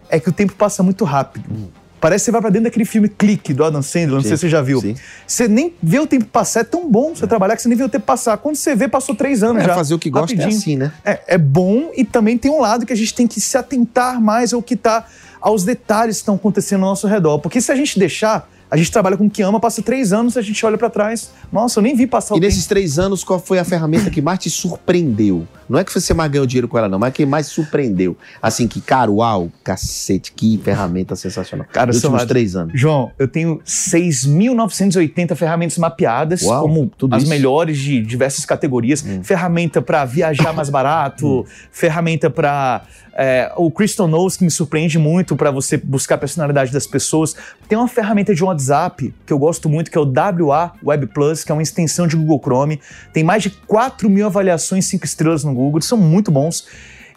É 0.10 0.20
que 0.20 0.30
o 0.30 0.34
tempo 0.34 0.54
passa 0.54 0.84
muito 0.84 1.04
rápido. 1.06 1.46
Hum. 1.50 1.68
Parece 2.02 2.24
que 2.24 2.26
você 2.26 2.32
vai 2.32 2.42
para 2.42 2.50
dentro 2.50 2.64
daquele 2.64 2.84
filme 2.84 3.08
Clique 3.08 3.54
do 3.54 3.64
Adam 3.64 3.84
Sandler, 3.84 4.16
não 4.16 4.22
sim, 4.22 4.30
sei 4.30 4.38
se 4.38 4.42
você 4.42 4.50
já 4.50 4.60
viu. 4.60 4.82
Sim. 4.82 4.96
Você 5.26 5.48
nem 5.48 5.76
vê 5.82 6.00
o 6.00 6.08
tempo 6.08 6.26
passar, 6.26 6.62
é 6.62 6.64
tão 6.64 6.90
bom 6.90 7.14
você 7.14 7.26
é. 7.26 7.28
trabalhar 7.28 7.56
que 7.56 7.62
você 7.62 7.70
nem 7.70 7.78
vê 7.78 7.84
o 7.84 7.90
tempo 7.90 8.06
passar. 8.08 8.36
Quando 8.38 8.56
você 8.56 8.76
vê, 8.76 8.88
passou 8.88 9.14
três 9.14 9.44
anos 9.44 9.62
é, 9.62 9.68
já. 9.68 9.76
fazer 9.76 9.94
o 9.94 10.00
que 10.00 10.10
gosta 10.10 10.36
é 10.36 10.46
assim, 10.46 10.76
né? 10.76 10.92
É, 11.06 11.22
é 11.28 11.38
bom 11.38 11.92
e 11.96 12.04
também 12.04 12.40
tem 12.40 12.50
um 12.50 12.60
lado 12.60 12.88
que 12.88 12.94
a 12.94 12.96
gente 12.96 13.14
tem 13.14 13.28
que 13.28 13.40
se 13.40 13.56
atentar 13.56 14.20
mais 14.20 14.52
ao 14.52 14.64
que 14.64 14.74
está 14.74 15.06
aos 15.40 15.64
detalhes 15.64 16.18
que 16.18 16.22
estão 16.22 16.36
acontecendo 16.36 16.82
ao 16.82 16.90
nosso 16.90 17.06
redor. 17.06 17.38
Porque 17.38 17.62
se 17.62 17.72
a 17.72 17.76
gente 17.76 18.00
deixar 18.00 18.50
a 18.72 18.78
gente 18.78 18.90
trabalha 18.90 19.18
com 19.18 19.26
o 19.26 19.30
que 19.30 19.42
ama, 19.42 19.60
passa 19.60 19.82
três 19.82 20.14
anos, 20.14 20.38
a 20.38 20.42
gente 20.42 20.66
olha 20.66 20.78
para 20.78 20.90
trás. 20.90 21.32
Nossa, 21.52 21.80
eu 21.80 21.84
nem 21.84 21.94
vi 21.94 22.08
passar 22.08 22.34
o 22.34 22.38
E 22.38 22.40
tempo. 22.40 22.50
nesses 22.50 22.66
três 22.66 22.98
anos, 22.98 23.22
qual 23.22 23.38
foi 23.38 23.60
a 23.60 23.66
ferramenta 23.66 24.10
que 24.10 24.22
mais 24.22 24.40
te 24.40 24.50
surpreendeu? 24.50 25.46
Não 25.68 25.78
é 25.78 25.84
que 25.84 25.94
você 25.94 26.14
mais 26.14 26.32
ganhou 26.32 26.46
dinheiro 26.46 26.70
com 26.70 26.78
ela, 26.78 26.88
não, 26.88 26.98
mas 26.98 27.14
que 27.14 27.26
mais 27.26 27.48
surpreendeu. 27.48 28.16
Assim, 28.42 28.70
que, 28.70 28.80
cara, 28.80 29.12
uau, 29.12 29.52
cacete, 29.62 30.32
que 30.32 30.58
ferramenta 30.64 31.18
sensacional. 31.18 31.68
Cara, 31.72 31.88
Nos 31.88 31.98
últimos 32.04 32.26
três 32.26 32.56
anos. 32.56 32.74
João, 32.80 33.12
eu 33.20 33.28
tenho 33.28 33.60
6.980 33.66 35.36
ferramentas 35.36 35.78
mapeadas, 35.78 36.42
uau, 36.42 36.62
como 36.64 36.92
as 37.12 37.24
isso. 37.24 37.30
melhores 37.30 37.78
de 37.78 38.02
diversas 38.02 38.46
categorias. 38.46 39.04
Hum. 39.06 39.22
Ferramenta 39.24 39.82
para 39.82 40.06
viajar 40.06 40.54
mais 40.54 40.70
barato, 40.70 41.42
hum. 41.42 41.46
ferramenta 41.72 42.30
para 42.30 42.84
é, 43.24 43.52
o 43.56 43.70
Crystal 43.70 44.08
Knows, 44.08 44.36
que 44.36 44.44
me 44.44 44.50
surpreende 44.50 44.98
muito 44.98 45.36
para 45.36 45.52
você 45.52 45.78
buscar 45.78 46.16
a 46.16 46.18
personalidade 46.18 46.72
das 46.72 46.88
pessoas. 46.88 47.36
Tem 47.70 47.78
uma 47.78 47.88
ferramenta 47.88 48.34
de 48.34 48.44
WhatsApp 48.44 49.14
que 49.28 49.32
eu 49.32 49.38
gosto 49.38 49.70
muito, 49.70 49.92
que 49.92 49.98
é 49.98 50.02
o 50.02 50.12
WA 50.12 50.74
Web 50.84 51.06
Plus, 51.14 51.44
que 51.44 51.52
é 51.52 51.54
uma 51.54 51.62
extensão 51.62 52.08
de 52.08 52.16
Google 52.16 52.42
Chrome. 52.44 52.82
Tem 53.14 53.24
mais 53.24 53.44
de 53.44 53.52
4 53.52 54.10
mil 54.10 54.26
avaliações 54.26 54.88
5 54.88 55.06
estrelas 55.06 55.44
no 55.44 55.54
Google, 55.54 55.80
são 55.84 56.00
muito 56.00 56.32
bons. 56.32 56.66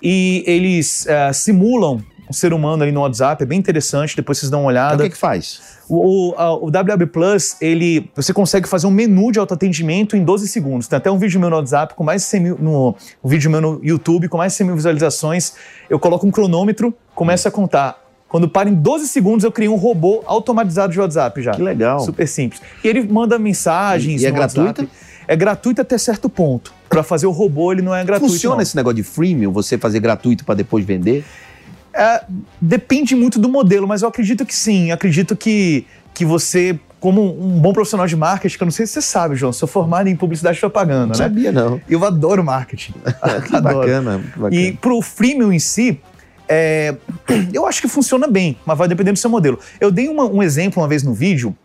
E 0.02 0.44
eles 0.46 1.06
é, 1.06 1.32
simulam 1.32 2.04
um 2.28 2.32
ser 2.32 2.52
humano 2.52 2.82
ali 2.82 2.92
no 2.92 3.00
WhatsApp, 3.00 3.42
é 3.42 3.46
bem 3.46 3.58
interessante, 3.58 4.16
depois 4.16 4.38
vocês 4.38 4.50
dão 4.50 4.60
uma 4.62 4.68
olhada. 4.68 4.94
Então, 4.94 5.06
o 5.06 5.08
que, 5.08 5.14
que 5.14 5.20
faz? 5.20 5.60
O, 5.88 6.30
o, 6.30 6.34
a, 6.36 6.54
o 6.54 6.66
WB 6.68 7.06
Plus, 7.06 7.56
ele, 7.60 8.10
você 8.14 8.32
consegue 8.32 8.68
fazer 8.68 8.86
um 8.86 8.90
menu 8.90 9.30
de 9.30 9.38
autoatendimento 9.38 10.16
em 10.16 10.24
12 10.24 10.48
segundos. 10.48 10.88
Tem 10.88 10.96
até 10.96 11.10
um 11.10 11.18
vídeo 11.18 11.38
meu 11.38 11.50
no 11.50 11.56
WhatsApp 11.56 11.94
com 11.94 12.02
mais 12.02 12.22
de 12.22 12.28
100 12.28 12.40
mil, 12.40 12.58
no, 12.58 12.96
um 13.22 13.28
vídeo 13.28 13.50
meu 13.50 13.60
no 13.60 13.80
YouTube 13.82 14.28
com 14.28 14.38
mais 14.38 14.52
de 14.52 14.58
100 14.58 14.66
mil 14.66 14.76
visualizações. 14.76 15.54
Eu 15.90 15.98
coloco 15.98 16.26
um 16.26 16.30
cronômetro, 16.30 16.94
começo 17.14 17.46
a 17.46 17.50
contar. 17.50 18.02
Quando 18.28 18.48
para 18.48 18.68
em 18.68 18.74
12 18.74 19.06
segundos, 19.06 19.44
eu 19.44 19.52
criei 19.52 19.68
um 19.68 19.76
robô 19.76 20.22
automatizado 20.26 20.92
de 20.92 20.98
WhatsApp 20.98 21.40
já. 21.40 21.52
Que 21.52 21.62
legal. 21.62 22.00
Super 22.00 22.26
simples. 22.26 22.60
E 22.82 22.88
ele 22.88 23.06
manda 23.06 23.38
mensagens. 23.38 24.22
E, 24.22 24.24
e 24.24 24.26
é 24.26 24.30
gratuito? 24.30 24.88
É 25.28 25.36
gratuito 25.36 25.80
até 25.80 25.96
certo 25.96 26.28
ponto. 26.28 26.74
Para 26.88 27.02
fazer 27.02 27.26
o 27.26 27.30
robô, 27.30 27.72
ele 27.72 27.82
não 27.82 27.94
é 27.94 28.04
gratuito. 28.04 28.32
Funciona 28.32 28.56
não. 28.56 28.62
esse 28.62 28.74
negócio 28.74 28.96
de 28.96 29.02
freemium, 29.02 29.52
você 29.52 29.78
fazer 29.78 30.00
gratuito 30.00 30.44
para 30.44 30.56
depois 30.56 30.84
vender? 30.84 31.24
É, 31.94 32.24
depende 32.60 33.14
muito 33.14 33.38
do 33.38 33.48
modelo, 33.48 33.86
mas 33.86 34.02
eu 34.02 34.08
acredito 34.08 34.44
que 34.44 34.54
sim. 34.54 34.90
acredito 34.90 35.36
que, 35.36 35.86
que 36.12 36.24
você, 36.24 36.78
como 36.98 37.22
um 37.22 37.60
bom 37.60 37.72
profissional 37.72 38.06
de 38.06 38.16
marketing, 38.16 38.56
que 38.56 38.62
eu 38.62 38.66
não 38.66 38.72
sei 38.72 38.86
se 38.86 38.94
você 38.94 39.02
sabe, 39.02 39.36
João, 39.36 39.52
sou 39.52 39.68
formado 39.68 40.08
em 40.08 40.16
publicidade 40.16 40.58
e 40.58 40.60
propaganda, 40.60 41.02
não 41.02 41.08
né? 41.08 41.14
sabia, 41.14 41.52
não. 41.52 41.80
Eu 41.88 42.04
adoro 42.04 42.42
marketing. 42.42 42.94
que 43.46 43.56
adoro. 43.56 43.78
bacana, 43.78 44.20
bacana. 44.36 44.54
E 44.54 44.72
pro 44.72 45.00
freemium 45.00 45.52
em 45.52 45.60
si, 45.60 46.00
é, 46.48 46.96
eu 47.54 47.64
acho 47.64 47.80
que 47.80 47.88
funciona 47.88 48.26
bem, 48.26 48.58
mas 48.66 48.76
vai 48.76 48.88
depender 48.88 49.12
do 49.12 49.18
seu 49.18 49.30
modelo. 49.30 49.58
Eu 49.80 49.90
dei 49.90 50.08
uma, 50.08 50.24
um 50.24 50.42
exemplo 50.42 50.82
uma 50.82 50.88
vez 50.88 51.04
no 51.04 51.14
vídeo 51.14 51.56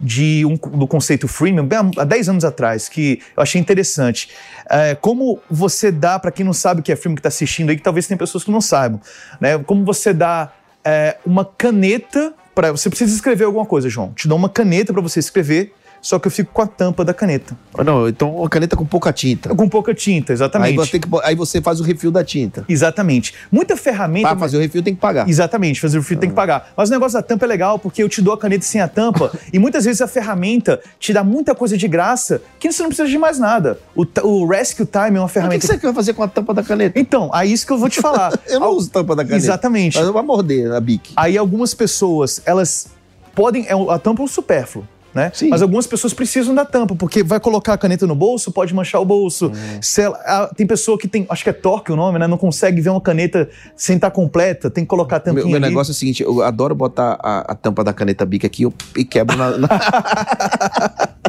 de 0.00 0.44
um, 0.46 0.56
do 0.56 0.86
conceito 0.86 1.28
freemium, 1.28 1.68
há 1.96 2.04
10 2.04 2.28
anos 2.30 2.44
atrás, 2.44 2.88
que 2.88 3.20
eu 3.36 3.42
achei 3.42 3.60
interessante. 3.60 4.30
É, 4.68 4.94
como 4.94 5.40
você 5.50 5.92
dá, 5.92 6.18
para 6.18 6.30
quem 6.30 6.44
não 6.44 6.54
sabe 6.54 6.80
o 6.80 6.82
que 6.82 6.90
é 6.90 6.96
freemium, 6.96 7.16
que 7.16 7.20
está 7.20 7.28
assistindo 7.28 7.70
aí, 7.70 7.76
que 7.76 7.82
talvez 7.82 8.06
tem 8.06 8.16
pessoas 8.16 8.42
que 8.42 8.50
não 8.50 8.60
saibam, 8.60 9.00
né? 9.40 9.58
Como 9.58 9.84
você 9.84 10.12
dá 10.12 10.52
é, 10.84 11.18
uma 11.26 11.44
caneta 11.44 12.32
para. 12.54 12.70
Você 12.70 12.88
precisa 12.88 13.14
escrever 13.14 13.44
alguma 13.44 13.66
coisa, 13.66 13.88
João. 13.88 14.12
Te 14.12 14.26
dá 14.26 14.34
uma 14.34 14.48
caneta 14.48 14.92
para 14.92 15.02
você 15.02 15.20
escrever 15.20 15.74
só 16.00 16.18
que 16.18 16.26
eu 16.26 16.30
fico 16.30 16.52
com 16.52 16.62
a 16.62 16.66
tampa 16.66 17.04
da 17.04 17.12
caneta. 17.12 17.56
Não, 17.84 18.08
então 18.08 18.36
uma 18.36 18.48
caneta 18.48 18.76
com 18.76 18.84
pouca 18.84 19.12
tinta. 19.12 19.54
Com 19.54 19.68
pouca 19.68 19.94
tinta, 19.94 20.32
Aí 20.32 20.34
exatamente. 20.34 20.76
você, 20.76 20.92
tem 20.92 21.00
que, 21.00 21.08
aí 21.22 21.34
você 21.34 21.60
faz 21.60 21.80
o 21.80 21.82
refil 21.82 22.10
da 22.10 22.24
tinta. 22.24 22.64
Exatamente. 22.68 23.34
Muita 23.50 23.76
ferramenta. 23.76 24.28
Para 24.28 24.38
fazer 24.38 24.56
o 24.56 24.60
refil 24.60 24.82
tem 24.82 24.94
que 24.94 25.00
pagar. 25.00 25.28
Exatamente, 25.28 25.80
fazer 25.80 25.98
o 25.98 26.00
refil 26.00 26.18
tem 26.18 26.28
que 26.30 26.34
pagar. 26.34 26.72
Mas 26.76 26.88
o 26.88 26.92
negócio 26.92 27.18
da 27.18 27.22
tampa 27.22 27.44
é 27.44 27.48
legal, 27.48 27.78
porque 27.78 28.02
eu 28.02 28.08
te 28.08 28.22
dou 28.22 28.32
a 28.34 28.38
caneta 28.38 28.64
sem 28.64 28.80
a 28.80 28.88
tampa, 28.88 29.30
e 29.52 29.58
muitas 29.58 29.84
vezes 29.84 30.00
a 30.00 30.08
ferramenta 30.08 30.80
te 30.98 31.12
dá 31.12 31.22
muita 31.22 31.54
coisa 31.54 31.76
de 31.76 31.86
graça 31.86 32.40
que 32.58 32.70
você 32.72 32.82
não 32.82 32.88
precisa 32.88 33.08
de 33.08 33.18
mais 33.18 33.38
nada. 33.38 33.78
O, 33.94 34.06
o 34.22 34.46
Rescue 34.46 34.86
Time 34.86 35.16
é 35.16 35.20
uma 35.20 35.22
Mas 35.22 35.24
o 35.24 35.26
que, 35.28 35.32
ferramenta. 35.32 35.60
que 35.60 35.66
você 35.66 35.78
quer 35.78 35.94
fazer 35.94 36.14
com 36.14 36.22
a 36.22 36.28
tampa 36.28 36.54
da 36.54 36.62
caneta? 36.62 36.98
Então, 36.98 37.30
aí 37.32 37.52
isso 37.52 37.66
que 37.66 37.72
eu 37.72 37.78
vou 37.78 37.88
te 37.88 38.00
falar. 38.00 38.38
Eu 38.48 38.58
não 38.60 38.70
uso 38.70 38.90
tampa 38.90 39.14
da 39.14 39.22
caneta. 39.24 39.44
Exatamente. 39.44 39.96
Mas 39.96 40.06
eu 40.06 40.12
vou 40.12 40.22
morder 40.22 40.72
a 40.72 40.80
bique. 40.80 41.12
Aí 41.16 41.36
algumas 41.38 41.72
pessoas, 41.74 42.42
elas 42.44 42.88
podem. 43.34 43.66
é 43.68 43.72
A 43.72 43.98
tampa 43.98 44.22
é 44.22 44.24
um 44.24 44.28
supérfluo. 44.28 44.86
Né? 45.12 45.32
Sim. 45.34 45.48
Mas 45.48 45.60
algumas 45.60 45.88
pessoas 45.88 46.14
precisam 46.14 46.54
da 46.54 46.64
tampa, 46.64 46.94
porque 46.94 47.24
vai 47.24 47.40
colocar 47.40 47.72
a 47.72 47.78
caneta 47.78 48.06
no 48.06 48.14
bolso, 48.14 48.52
pode 48.52 48.72
manchar 48.72 49.00
o 49.00 49.04
bolso. 49.04 49.48
Hum. 49.48 49.80
Ela- 49.98 50.16
a- 50.24 50.50
tem 50.54 50.64
pessoa 50.66 50.96
que 50.96 51.08
tem, 51.08 51.26
acho 51.28 51.42
que 51.42 51.50
é 51.50 51.52
torque 51.52 51.90
o 51.90 51.96
nome, 51.96 52.16
né? 52.18 52.28
Não 52.28 52.38
consegue 52.38 52.80
ver 52.80 52.90
uma 52.90 53.00
caneta 53.00 53.48
sem 53.74 53.96
estar 53.96 54.10
completa, 54.12 54.70
tem 54.70 54.84
que 54.84 54.88
colocar 54.88 55.16
a 55.16 55.18
Meu, 55.18 55.34
tampinha 55.34 55.46
meu 55.46 55.56
ali. 55.56 55.66
negócio 55.68 55.90
é 55.90 55.94
o 55.94 55.96
seguinte, 55.96 56.22
eu 56.22 56.42
adoro 56.42 56.74
botar 56.76 57.18
a, 57.22 57.52
a 57.52 57.54
tampa 57.56 57.82
da 57.82 57.92
caneta 57.92 58.24
bique 58.24 58.46
aqui 58.46 58.62
eu- 58.62 58.72
e 58.96 59.04
quebro 59.04 59.36
na... 59.36 59.58
na... 59.58 59.68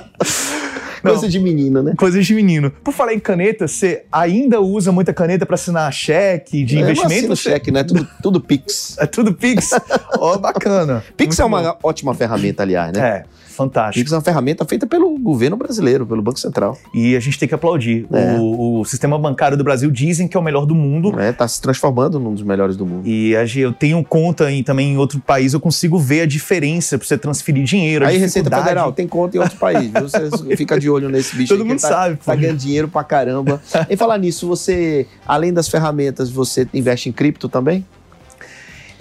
Coisa 1.02 1.28
de 1.28 1.40
menino, 1.40 1.82
né? 1.82 1.94
Coisas 1.98 2.24
de 2.26 2.36
menino. 2.36 2.70
Por 2.70 2.94
falar 2.94 3.14
em 3.16 3.20
caneta, 3.20 3.68
você 3.68 4.04
ainda 4.12 4.62
usa 4.62 4.92
muita 4.92 5.12
caneta 5.12 5.48
para 5.48 5.56
assinar 5.56 5.92
cheque 5.92 6.64
de 6.64 6.76
Eu 6.76 6.82
não 6.82 6.92
investimento? 6.92 7.28
Você- 7.36 7.50
cheque, 7.50 7.72
né? 7.72 7.84
Tudo, 7.84 8.08
tudo 8.22 8.40
Pix. 8.40 8.96
É 9.02 9.08
tudo 9.08 9.34
Pix? 9.34 9.72
Ó, 10.20 10.38
bacana. 10.38 11.04
Pix 11.18 11.40
Muito 11.40 11.42
é 11.42 11.46
uma 11.46 11.76
ótima 11.82 12.14
ferramenta, 12.14 12.62
aliás, 12.62 12.92
bom. 12.92 13.00
né? 13.00 13.10
É, 13.10 13.24
fantástico. 13.52 14.02
Pix 14.02 14.12
é 14.12 14.16
uma 14.16 14.22
ferramenta 14.22 14.66
feita 14.66 14.88
pelo 14.88 15.18
governo 15.18 15.56
brasileiro, 15.56 16.06
pelo 16.06 16.22
Banco 16.22 16.40
Central. 16.40 16.78
E 16.94 17.16
a 17.16 17.20
gente 17.20 17.38
tem 17.38 17.48
que 17.48 17.56
aplaudir. 17.56 18.06
É. 18.12 18.38
O, 18.40 18.80
o 18.80 18.86
sistema 18.86 19.18
bancário 19.18 19.58
do 19.58 19.64
Brasil 19.64 19.92
dizem 19.92 20.28
que 20.28 20.36
é 20.36 20.40
o 20.40 20.44
melhor 20.44 20.66
do 20.66 20.76
mundo. 20.76 21.12
Né? 21.12 21.32
Tá 21.32 21.48
se 21.48 21.62
transformando 21.62 22.20
num 22.20 22.34
dos 22.34 22.44
melhores 22.44 22.76
do 22.76 22.86
mundo. 22.86 23.08
E 23.08 23.34
eu 23.56 23.74
tenho 23.74 24.04
conta 24.04 24.52
em, 24.52 24.64
também 24.64 24.94
em 24.94 24.98
outro 24.98 25.20
país, 25.20 25.54
eu 25.54 25.60
consigo 25.60 26.00
ver 26.00 26.22
a 26.22 26.26
diferença 26.26 26.98
para 26.98 27.08
você 27.08 27.18
transferir 27.18 27.64
dinheiro. 27.64 28.06
Aí, 28.06 28.18
Receita. 28.18 28.50
Federal, 28.50 28.92
tem 28.92 29.08
conta 29.08 29.38
em 29.38 29.40
outros 29.40 29.60
países. 29.60 29.92
viu? 29.92 30.10
Você 30.10 30.56
fica 30.58 30.80
de 30.80 30.90
olho 30.90 31.10
nesse 31.10 31.36
bicho 31.36 31.54
Todo 31.54 31.64
aí, 31.64 31.68
mundo 31.68 31.80
tá, 31.80 31.88
sabe. 31.88 32.18
Tá 32.18 32.36
ganhando 32.36 32.58
dinheiro 32.58 32.88
pra 32.88 33.04
caramba. 33.04 33.62
em 33.90 33.96
falar 33.96 34.18
nisso, 34.18 34.48
você, 34.48 35.06
além 35.26 35.54
das 35.54 35.68
ferramentas, 35.68 36.30
você 36.30 36.68
investe 36.74 37.10
em 37.10 37.12
cripto 37.12 37.48
também? 37.50 37.86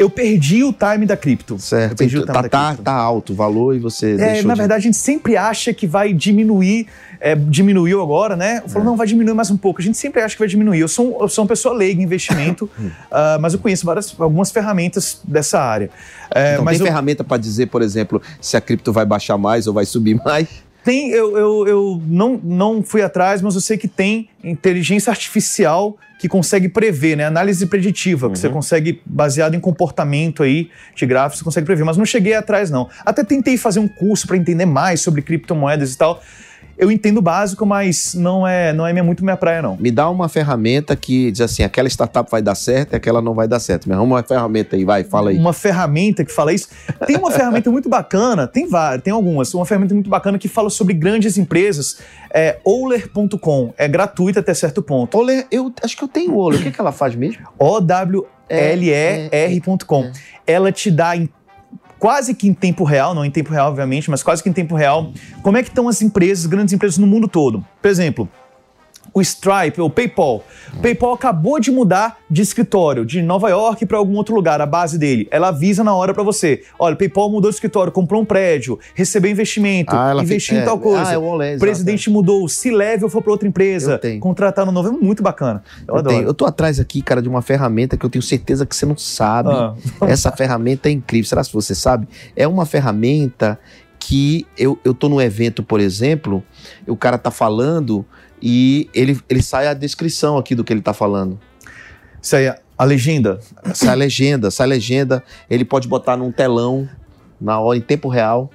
Eu 0.00 0.08
perdi 0.08 0.64
o 0.64 0.72
time 0.72 1.04
da 1.04 1.14
cripto. 1.16 1.54
Eu 1.54 1.58
Certo. 1.58 1.96
perdi 1.96 2.16
o 2.18 2.24
Tá, 2.24 2.32
time 2.32 2.42
da 2.44 2.48
tá, 2.48 2.66
cripto. 2.68 2.82
tá 2.84 2.92
alto 2.94 3.32
o 3.34 3.36
valor 3.36 3.76
e 3.76 3.78
você 3.78 4.14
É, 4.14 4.42
na 4.42 4.54
de- 4.54 4.58
verdade, 4.60 4.74
a 4.74 4.78
gente 4.78 4.96
sempre 4.96 5.36
acha 5.36 5.74
que 5.74 5.86
vai 5.86 6.12
diminuir, 6.14 6.86
é, 7.20 7.34
diminuiu 7.34 8.00
agora, 8.00 8.34
né? 8.34 8.62
Eu 8.64 8.68
falo, 8.70 8.82
É. 8.82 8.86
não, 8.86 8.96
vai 8.96 9.06
diminuir 9.06 9.34
mais 9.34 9.50
um 9.50 9.58
pouco. 9.58 9.80
A 9.80 9.84
gente 9.84 9.98
sempre 9.98 10.22
acha 10.22 10.34
que 10.34 10.38
vai 10.38 10.48
diminuir. 10.48 10.80
Eu 10.80 10.88
sou, 10.88 11.18
um- 11.18 11.22
eu 11.22 11.28
sou 11.28 11.42
uma 11.44 11.48
pessoa 11.48 11.74
leiga 11.74 12.00
em 12.00 12.04
investimento, 12.04 12.68
ah, 13.12 13.36
mas 13.40 13.52
eu 13.52 13.58
conheço 13.58 13.84
várias, 13.84 14.14
algumas 14.18 14.50
ferramentas 14.50 15.20
dessa 15.22 15.60
área. 15.60 15.90
É, 16.34 16.54
Então, 16.54 16.64
mas 16.64 16.78
tem 16.78 16.86
eu, 16.86 16.90
ferramenta 16.90 17.22
para 17.22 17.36
dizer, 17.36 17.66
por 17.66 17.82
exemplo, 17.82 18.22
se 18.40 18.56
a 18.56 18.60
cripto 18.60 18.92
vai 18.94 19.04
baixar 19.04 19.36
mais 19.36 19.66
ou 19.66 19.74
vai 19.74 19.84
subir 19.84 20.14
mais? 20.24 20.48
Tem, 20.84 21.10
eu, 21.10 21.36
eu, 21.36 21.68
eu 21.68 22.02
não, 22.06 22.40
não 22.42 22.82
fui 22.82 23.02
atrás, 23.02 23.42
mas 23.42 23.54
eu 23.54 23.60
sei 23.60 23.76
que 23.76 23.88
tem 23.88 24.28
inteligência 24.42 25.10
artificial 25.10 25.96
que 26.18 26.28
consegue 26.28 26.68
prever, 26.68 27.16
né? 27.16 27.24
Análise 27.24 27.64
preditiva, 27.66 28.30
que 28.30 28.38
você 28.38 28.46
Uhum. 28.48 28.52
consegue, 28.52 29.00
baseado 29.06 29.54
em 29.54 29.60
comportamento 29.60 30.42
aí 30.42 30.70
de 30.94 31.06
gráficos, 31.06 31.38
você 31.38 31.44
consegue 31.44 31.64
prever. 31.64 31.82
Mas 31.84 31.96
não 31.96 32.04
cheguei 32.04 32.34
atrás, 32.34 32.70
não. 32.70 32.88
Até 33.06 33.24
tentei 33.24 33.56
fazer 33.56 33.80
um 33.80 33.88
curso 33.88 34.26
para 34.26 34.36
entender 34.36 34.66
mais 34.66 35.00
sobre 35.00 35.22
criptomoedas 35.22 35.94
e 35.94 35.98
tal. 35.98 36.22
Eu 36.80 36.90
entendo 36.90 37.18
o 37.18 37.22
básico, 37.22 37.66
mas 37.66 38.14
não 38.14 38.46
é, 38.46 38.72
não 38.72 38.86
é 38.86 38.92
minha- 38.92 39.04
muito 39.04 39.22
minha 39.22 39.36
praia, 39.36 39.60
não. 39.60 39.76
Me 39.76 39.90
dá 39.90 40.08
uma 40.08 40.28
ferramenta 40.30 40.96
que 40.96 41.30
diz 41.30 41.42
assim, 41.42 41.62
aquela 41.62 41.88
startup 41.88 42.30
vai 42.30 42.40
dar 42.40 42.54
certo 42.54 42.94
e 42.94 42.96
aquela 42.96 43.20
não 43.20 43.34
vai 43.34 43.46
dar 43.46 43.60
certo. 43.60 43.86
Me 43.86 43.94
arruma 43.94 44.16
uma 44.16 44.22
ferramenta 44.22 44.76
aí, 44.76 44.84
vai, 44.84 45.04
fala 45.04 45.28
aí. 45.30 45.36
Uma 45.38 45.52
ferramenta 45.52 46.24
que 46.24 46.32
fala 46.32 46.52
isso. 46.54 46.68
Tem 47.06 47.16
uma 47.18 47.30
ferramenta 47.30 47.70
muito 47.70 47.88
bacana, 47.88 48.46
tem 48.46 48.66
várias, 48.66 49.02
tem 49.02 49.12
algumas. 49.12 49.52
Uma 49.52 49.66
ferramenta 49.66 49.92
muito 49.94 50.08
bacana 50.08 50.38
que 50.38 50.48
fala 50.48 50.70
sobre 50.70 50.94
grandes 50.94 51.36
empresas. 51.36 51.98
É 52.32 52.58
Euler.com. 52.66 53.74
É 53.76 53.86
gratuita 53.86 54.40
até 54.40 54.54
certo 54.54 54.82
ponto. 54.82 55.18
Olha, 55.18 55.46
eu 55.50 55.70
acho 55.84 55.94
que 55.96 56.02
eu 56.04 56.08
tenho 56.08 56.34
olho. 56.36 56.58
O 56.58 56.62
que, 56.62 56.70
que 56.70 56.80
ela 56.80 56.92
faz 56.92 57.14
mesmo? 57.14 57.42
O-W-L-E-R.com. 57.58 60.10
Ela 60.46 60.72
te 60.72 60.90
dá 60.90 61.14
em 61.16 61.28
quase 62.00 62.34
que 62.34 62.48
em 62.48 62.54
tempo 62.54 62.82
real, 62.82 63.14
não 63.14 63.24
em 63.24 63.30
tempo 63.30 63.52
real, 63.52 63.68
obviamente, 63.68 64.10
mas 64.10 64.22
quase 64.22 64.42
que 64.42 64.48
em 64.48 64.52
tempo 64.52 64.74
real, 64.74 65.12
como 65.42 65.58
é 65.58 65.62
que 65.62 65.68
estão 65.68 65.86
as 65.86 66.00
empresas, 66.00 66.46
grandes 66.46 66.72
empresas 66.72 66.98
no 66.98 67.06
mundo 67.06 67.28
todo. 67.28 67.64
Por 67.80 67.88
exemplo, 67.88 68.28
o 69.12 69.20
Stripe, 69.20 69.80
o 69.80 69.90
PayPal. 69.90 70.44
O 70.74 70.80
PayPal 70.80 71.12
acabou 71.12 71.58
de 71.58 71.70
mudar 71.70 72.18
de 72.30 72.42
escritório 72.42 73.04
de 73.04 73.22
Nova 73.22 73.48
York 73.48 73.84
para 73.86 73.98
algum 73.98 74.16
outro 74.16 74.34
lugar, 74.34 74.60
a 74.60 74.66
base 74.66 74.98
dele. 74.98 75.26
Ela 75.30 75.48
avisa 75.48 75.82
na 75.82 75.94
hora 75.94 76.14
para 76.14 76.22
você. 76.22 76.62
Olha, 76.78 76.94
o 76.94 76.98
PayPal 76.98 77.30
mudou 77.30 77.50
de 77.50 77.56
escritório, 77.56 77.92
comprou 77.92 78.22
um 78.22 78.24
prédio, 78.24 78.78
recebeu 78.94 79.30
investimento, 79.30 79.94
investiu 80.20 80.56
em 80.56 80.60
é, 80.60 80.64
tal 80.64 80.78
coisa. 80.78 81.08
Ah, 81.10 81.12
é 81.12 81.18
o 81.18 81.22
Olé, 81.22 81.56
o 81.56 81.58
presidente 81.58 82.08
mudou, 82.08 82.44
o 82.44 82.48
C-Level 82.48 83.08
foi 83.08 83.20
para 83.20 83.32
outra 83.32 83.48
empresa, 83.48 84.00
Eu 84.02 84.20
contrataram 84.20 84.70
um 84.70 84.72
novo, 84.72 84.88
é 84.88 84.92
muito 84.92 85.22
bacana. 85.22 85.62
Eu, 85.86 85.94
Eu, 85.94 85.98
adoro. 85.98 86.16
tenho. 86.16 86.28
eu 86.28 86.34
tô 86.34 86.44
atrás 86.44 86.78
aqui, 86.78 87.02
cara, 87.02 87.20
de 87.20 87.28
uma 87.28 87.42
ferramenta 87.42 87.96
que 87.96 88.04
eu 88.04 88.10
tenho 88.10 88.22
certeza 88.22 88.64
que 88.64 88.74
você 88.74 88.86
não 88.86 88.96
sabe. 88.96 89.50
Ah. 89.50 89.74
Essa 90.02 90.30
ferramenta 90.32 90.88
é 90.88 90.92
incrível. 90.92 91.28
Será 91.28 91.42
que 91.42 91.52
você 91.52 91.74
sabe? 91.74 92.08
É 92.36 92.46
uma 92.46 92.64
ferramenta 92.66 93.58
que 94.00 94.46
eu, 94.56 94.78
eu 94.82 94.94
tô 94.94 95.08
num 95.08 95.20
evento, 95.20 95.62
por 95.62 95.78
exemplo, 95.78 96.42
o 96.86 96.96
cara 96.96 97.18
tá 97.18 97.30
falando 97.30 98.04
e 98.42 98.88
ele, 98.94 99.20
ele 99.28 99.42
sai 99.42 99.68
a 99.68 99.74
descrição 99.74 100.38
aqui 100.38 100.54
do 100.54 100.64
que 100.64 100.72
ele 100.72 100.80
tá 100.80 100.94
falando. 100.94 101.38
Isso 102.20 102.34
aí, 102.34 102.52
a 102.76 102.84
legenda. 102.84 103.38
Sai 103.74 103.90
a 103.90 103.94
legenda, 103.94 104.50
sai 104.50 104.66
a 104.66 104.68
legenda, 104.68 105.22
ele 105.48 105.64
pode 105.64 105.86
botar 105.86 106.16
num 106.16 106.32
telão 106.32 106.88
na 107.38 107.60
hora, 107.60 107.78
em 107.78 107.82
tempo 107.82 108.08
real. 108.08 108.50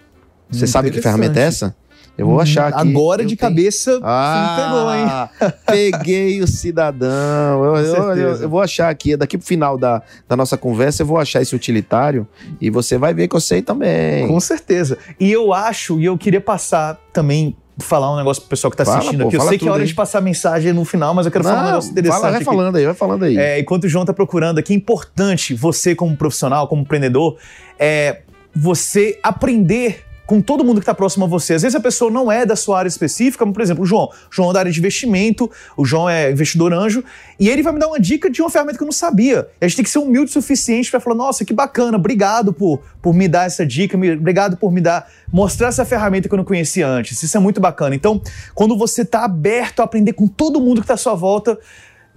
Você 0.50 0.68
sabe 0.68 0.92
que 0.92 1.02
ferramenta 1.02 1.40
é 1.40 1.44
essa? 1.44 1.76
Eu 2.18 2.28
vou 2.28 2.40
achar 2.40 2.68
aqui. 2.68 2.90
Agora 2.90 3.22
Eu 3.24 3.28
de 3.28 3.36
tenho- 3.36 3.50
cabeça, 3.50 4.00
você 4.00 4.00
me 4.00 4.56
pegou, 4.64 4.94
hein? 4.96 5.06
Ah, 5.08 5.30
peguei 5.68 6.42
o 6.42 6.48
cidadão. 6.48 7.64
Eu, 7.64 7.76
eu- 7.76 8.16
eu- 8.16 8.36
eu 8.44 8.50
vou 8.50 8.62
achar 8.62 8.90
aqui, 8.90 9.18
daqui 9.18 9.38
pro 9.38 9.46
final 9.46 9.78
da, 9.78 10.02
da 10.28 10.36
nossa 10.38 10.58
conversa, 10.58 11.02
eu 11.04 11.06
vou 11.08 11.18
achar 11.18 11.42
esse 11.42 11.56
utilitário 11.56 12.28
e 12.62 12.70
você 12.70 12.98
vai 12.98 13.14
ver 13.14 13.28
que 13.28 13.36
eu 13.36 13.42
sei 13.42 13.62
também. 13.62 14.28
Com 14.28 14.40
certeza. 14.40 14.98
E 15.20 15.32
eu 15.32 15.52
acho, 15.54 16.00
e 16.00 16.06
eu 16.06 16.18
queria 16.18 16.40
passar 16.42 16.98
também, 17.12 17.56
falar 17.80 18.14
um 18.14 18.16
negócio 18.16 18.42
pro 18.42 18.50
pessoal 18.52 18.72
que 18.72 18.78
tá 18.78 18.86
Fala, 18.86 19.00
assistindo 19.00 19.24
pô, 19.24 19.28
aqui. 19.28 19.36
Eu 19.38 19.42
sei 19.42 19.58
que 19.58 19.68
é 19.68 19.72
hora 19.72 19.82
aí. 19.84 19.88
de 19.88 19.94
passar 19.94 20.20
a 20.20 20.22
mensagem 20.22 20.72
no 20.72 20.86
final, 20.86 21.14
mas 21.14 21.26
eu 21.26 21.32
quero 21.34 21.44
falar 21.44 21.58
um 21.58 21.60
Não, 21.64 21.68
negócio 21.72 21.92
interessante. 21.92 22.18
Fala, 22.22 22.32
vai 22.32 22.36
aqui. 22.38 22.46
falando 22.46 22.76
aí, 22.78 22.86
vai 22.86 22.94
falando 22.94 23.24
aí. 23.24 23.38
É, 23.38 23.60
enquanto 23.60 23.84
o 23.84 23.90
João 23.90 24.06
tá 24.06 24.14
procurando 24.14 24.58
aqui, 24.60 24.72
é 24.72 24.76
importante 24.78 25.54
você, 25.54 25.94
como 25.94 26.16
profissional, 26.16 26.70
como 26.70 26.84
empreendedor, 26.84 27.36
é 27.78 28.22
você 28.56 29.20
aprender 29.22 30.06
com 30.26 30.42
todo 30.42 30.64
mundo 30.64 30.78
que 30.78 30.84
está 30.84 30.94
próximo 30.94 31.26
a 31.26 31.28
você. 31.28 31.54
Às 31.54 31.62
vezes 31.62 31.76
a 31.76 31.80
pessoa 31.80 32.10
não 32.10 32.32
é 32.32 32.46
da 32.46 32.56
sua 32.56 32.80
área 32.80 32.90
específica, 32.90 33.46
por 33.46 33.62
exemplo, 33.62 33.84
o 33.84 33.86
João. 33.86 34.10
O 34.32 34.36
João 34.36 34.50
é 34.50 34.54
da 34.54 34.60
área 34.60 34.72
de 34.72 34.80
investimento, 34.80 35.50
o 35.78 35.86
João 35.86 36.10
é 36.10 36.32
investidor 36.32 36.74
anjo, 36.74 37.04
e 37.40 37.50
ele 37.50 37.62
vai 37.62 37.74
me 37.74 37.80
dar 37.80 37.88
uma 37.88 38.00
dica 38.00 38.30
de 38.30 38.42
uma 38.42 38.50
ferramenta 38.50 38.78
que 38.78 38.84
eu 38.84 38.88
não 38.88 38.92
sabia. 38.92 39.48
E 39.62 39.66
a 39.66 39.68
gente 39.68 39.78
tem 39.78 39.84
que 39.84 39.90
ser 39.90 40.00
humilde 40.00 40.30
o 40.30 40.34
suficiente 40.34 40.90
para 40.90 41.00
falar: 41.00 41.16
nossa, 41.16 41.46
que 41.46 41.54
bacana, 41.54 41.98
obrigado 41.98 42.52
por, 42.52 42.82
por 43.02 43.14
me 43.14 43.28
dar 43.28 43.46
essa 43.46 43.66
dica, 43.66 43.98
obrigado 43.98 44.58
por 44.58 44.72
me 44.72 44.82
dar, 44.82 45.10
mostrar 45.32 45.68
essa 45.68 45.86
ferramenta 45.86 46.28
que 46.28 46.34
eu 46.34 46.38
não 46.38 46.46
conhecia 46.46 46.88
antes. 46.88 47.22
Isso 47.22 47.38
é 47.38 47.40
muito 47.40 47.62
bacana. 47.62 47.96
Então, 47.96 48.22
quando 48.54 48.78
você 48.78 49.04
está 49.04 49.24
aberto 49.24 49.82
a 49.82 49.84
aprender 49.84 50.14
com 50.14 50.28
todo 50.28 50.60
mundo 50.60 50.78
que 50.78 50.86
está 50.86 50.96
à 50.96 50.98
sua 50.98 51.16
volta, 51.16 51.58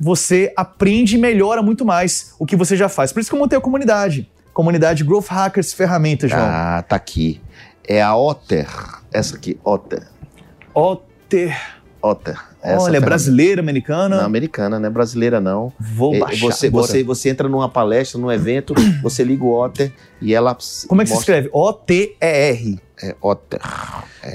você 0.00 0.53
aprende 0.57 1.17
e 1.17 1.19
melhora 1.19 1.62
muito 1.62 1.85
mais 1.85 2.35
o 2.38 2.47
que 2.47 2.57
você 2.57 2.77
já 2.77 2.88
faz. 2.88 3.12
Por 3.12 3.21
isso 3.21 3.29
que 3.29 3.35
eu 3.35 3.38
montei 3.38 3.59
a 3.59 3.61
comunidade. 3.61 4.31
Comunidade 4.55 5.05
Growth 5.05 5.27
Hackers 5.27 5.73
Ferramentas, 5.73 6.31
João. 6.31 6.43
Ah, 6.43 6.85
tá 6.88 6.97
aqui. 6.97 7.41
É 7.88 8.02
a 8.02 8.14
Otter. 8.14 8.68
Essa 9.11 9.35
aqui, 9.37 9.59
Otter. 9.64 10.02
Otter. 10.75 11.57
Otter. 12.02 12.38
Essa 12.62 12.83
Olha, 12.85 13.00
brasileira, 13.00 13.61
americana. 13.62 14.18
Não, 14.18 14.25
americana, 14.25 14.78
não 14.78 14.87
é 14.87 14.90
brasileira, 14.90 15.40
não. 15.40 15.73
Vou 15.80 16.14
É, 16.14 16.18
baixar. 16.18 16.47
você, 16.47 16.68
você, 16.71 17.02
você 17.02 17.30
entra 17.30 17.49
numa 17.49 17.68
palestra, 17.68 18.21
num 18.21 18.30
evento, 18.30 18.75
você 19.02 19.25
liga 19.25 19.42
o 19.42 19.59
Otter 19.59 19.90
e 20.21 20.35
ela. 20.35 20.57
Como 20.87 21.00
é 21.00 21.04
que 21.04 21.11
se 21.11 21.16
escreve? 21.16 21.49
O-T-E-R. 21.52 22.78
É 23.02 23.14
Otter. 23.23 23.61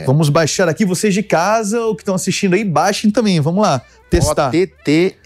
Vamos 0.06 0.30
baixar 0.30 0.68
aqui. 0.68 0.84
Vocês 0.84 1.14
de 1.14 1.22
casa 1.22 1.80
ou 1.82 1.96
que 1.96 2.02
estão 2.02 2.16
assistindo 2.16 2.56
aí, 2.56 2.64
baixem 2.64 3.12
também. 3.12 3.40
Vamos 3.40 3.62
lá. 3.62 3.82
Testar. 4.10 4.48
O-T-T-E-R. 4.50 5.23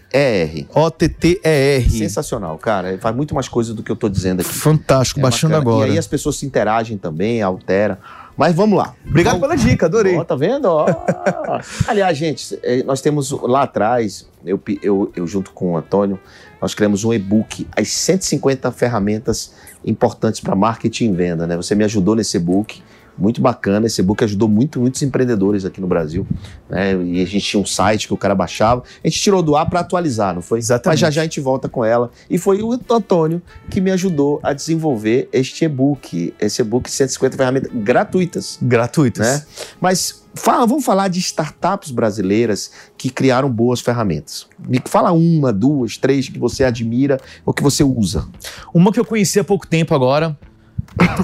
O-T-T-E-R. 0.74 1.90
Sensacional, 1.90 2.56
cara. 2.58 2.88
Ele 2.90 2.98
faz 2.98 3.14
muito 3.14 3.34
mais 3.34 3.48
coisas 3.48 3.74
do 3.74 3.82
que 3.82 3.90
eu 3.92 3.96
tô 3.96 4.08
dizendo 4.08 4.40
aqui. 4.40 4.52
Fantástico, 4.52 5.20
É 5.20 5.22
baixando 5.22 5.52
bacana. 5.54 5.70
agora. 5.70 5.88
E 5.88 5.92
aí 5.92 5.98
as 5.98 6.06
pessoas 6.06 6.36
se 6.36 6.46
interagem 6.46 6.96
também, 6.96 7.42
altera. 7.42 7.98
Mas 8.36 8.54
vamos 8.54 8.78
lá. 8.78 8.94
Obrigado 9.06 9.40
Vamos- 9.40 9.48
pela 9.56 9.68
dica, 9.70 9.86
adorei. 9.86 10.16
Ó, 10.16 10.22
tá 10.24 10.36
vendo? 10.36 10.66
Ó. 10.66 10.86
Aliás, 11.88 12.16
gente, 12.16 12.58
eh, 12.62 12.82
nós 12.84 13.00
temos 13.00 13.30
lá 13.42 13.62
atrás, 13.64 14.28
eu, 14.46 14.60
eu, 14.80 15.12
eu 15.16 15.26
junto 15.26 15.50
com 15.50 15.72
o 15.72 15.76
Antônio, 15.76 16.18
nós 16.62 16.72
criamos 16.72 17.04
um 17.04 17.12
e-book, 17.12 17.66
as 17.76 17.88
150 17.88 18.70
ferramentas 18.70 19.52
importantes 19.84 20.40
para 20.40 20.54
marketing 20.54 21.10
e 21.10 21.16
venda, 21.16 21.46
né? 21.48 21.56
Você 21.56 21.74
me 21.74 21.82
ajudou 21.84 22.14
nesse 22.14 22.36
e-book. 22.36 22.80
Muito 23.18 23.40
bacana. 23.40 23.86
Esse 23.86 24.00
e-book 24.00 24.22
ajudou 24.24 24.48
muito, 24.48 24.80
muitos 24.80 25.02
empreendedores 25.02 25.64
aqui 25.64 25.80
no 25.80 25.86
Brasil. 25.86 26.26
Né? 26.68 26.94
E 27.02 27.22
a 27.22 27.26
gente 27.26 27.44
tinha 27.44 27.60
um 27.60 27.66
site 27.66 28.06
que 28.06 28.14
o 28.14 28.16
cara 28.16 28.34
baixava. 28.34 28.82
A 29.02 29.08
gente 29.08 29.20
tirou 29.20 29.42
do 29.42 29.56
ar 29.56 29.68
para 29.68 29.80
atualizar, 29.80 30.34
não 30.34 30.42
foi? 30.42 30.58
Exatamente. 30.58 30.94
Mas 30.94 31.00
já 31.00 31.10
já 31.10 31.20
a 31.22 31.24
gente 31.24 31.40
volta 31.40 31.68
com 31.68 31.84
ela. 31.84 32.10
E 32.30 32.38
foi 32.38 32.62
o 32.62 32.72
Antônio 32.72 33.42
que 33.70 33.80
me 33.80 33.90
ajudou 33.90 34.40
a 34.42 34.52
desenvolver 34.52 35.28
este 35.32 35.64
e-book. 35.64 36.34
Esse 36.40 36.62
e-book 36.62 36.90
150 36.90 37.36
ferramentas 37.36 37.70
gratuitas. 37.72 38.58
Gratuitas. 38.62 39.26
Né? 39.26 39.46
Mas 39.80 40.24
fala, 40.34 40.66
vamos 40.66 40.84
falar 40.84 41.08
de 41.08 41.18
startups 41.18 41.90
brasileiras 41.90 42.70
que 42.96 43.10
criaram 43.10 43.50
boas 43.50 43.80
ferramentas. 43.80 44.46
Me 44.66 44.80
fala 44.84 45.12
uma, 45.12 45.52
duas, 45.52 45.96
três 45.96 46.28
que 46.28 46.38
você 46.38 46.64
admira 46.64 47.20
ou 47.44 47.52
que 47.52 47.62
você 47.62 47.82
usa. 47.82 48.26
Uma 48.72 48.92
que 48.92 49.00
eu 49.00 49.04
conheci 49.04 49.40
há 49.40 49.44
pouco 49.44 49.66
tempo 49.66 49.94
agora, 49.94 50.38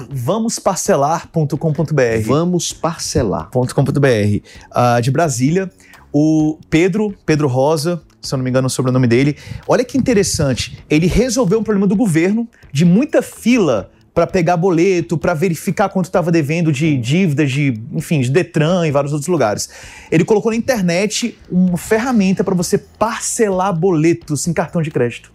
vamosparcelar.com.br. 0.09 2.25
Vamos 2.25 2.73
parcelar. 2.73 3.49
.com.br, 3.51 4.41
uh, 4.71 5.01
de 5.01 5.11
Brasília. 5.11 5.71
O 6.11 6.57
Pedro, 6.69 7.13
Pedro 7.25 7.47
Rosa, 7.47 8.01
se 8.21 8.33
eu 8.33 8.37
não 8.37 8.43
me 8.43 8.49
engano 8.49 8.67
o 8.67 8.69
sobrenome 8.69 9.07
dele. 9.07 9.37
Olha 9.67 9.83
que 9.83 9.97
interessante, 9.97 10.83
ele 10.89 11.07
resolveu 11.07 11.59
um 11.59 11.63
problema 11.63 11.87
do 11.87 11.95
governo 11.95 12.47
de 12.71 12.85
muita 12.85 13.21
fila 13.21 13.91
para 14.13 14.25
pegar 14.25 14.55
boleto, 14.55 15.17
para 15.17 15.33
verificar 15.33 15.89
quanto 15.89 16.05
estava 16.05 16.31
devendo 16.31 16.71
de 16.71 16.95
dívidas, 16.95 17.51
de, 17.51 17.81
enfim, 17.91 18.21
de 18.21 18.31
Detran 18.31 18.87
e 18.87 18.91
vários 18.91 19.11
outros 19.11 19.27
lugares. 19.27 19.69
Ele 20.09 20.23
colocou 20.23 20.51
na 20.51 20.57
internet 20.57 21.37
uma 21.51 21.77
ferramenta 21.77 22.41
para 22.41 22.55
você 22.55 22.77
parcelar 22.77 23.77
boletos 23.77 24.47
em 24.47 24.53
cartão 24.53 24.81
de 24.81 24.89
crédito. 24.89 25.33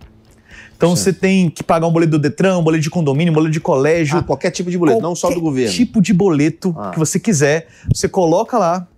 Então 0.81 0.97
você 0.97 1.13
tem 1.13 1.51
que 1.51 1.63
pagar 1.63 1.87
um 1.87 1.93
boleto 1.93 2.13
do 2.13 2.19
Detran, 2.19 2.57
um 2.57 2.63
boleto 2.63 2.83
de 2.83 2.89
condomínio, 2.89 3.31
um 3.31 3.35
boleto 3.35 3.53
de 3.53 3.61
colégio, 3.61 4.17
Ah, 4.17 4.23
qualquer 4.23 4.51
tipo 4.51 4.71
de 4.71 4.79
boleto, 4.79 4.99
não 5.03 5.15
só 5.15 5.29
do 5.29 5.35
qualquer 5.35 5.45
governo. 5.45 5.73
tipo 5.75 6.01
de 6.01 6.15
boleto 6.15 6.75
Ah. 6.79 6.89
que 6.91 6.99
você 6.99 7.21
quiser, 7.21 7.67
você 7.95 8.09
coloca 8.09 8.57
lá 8.57 8.89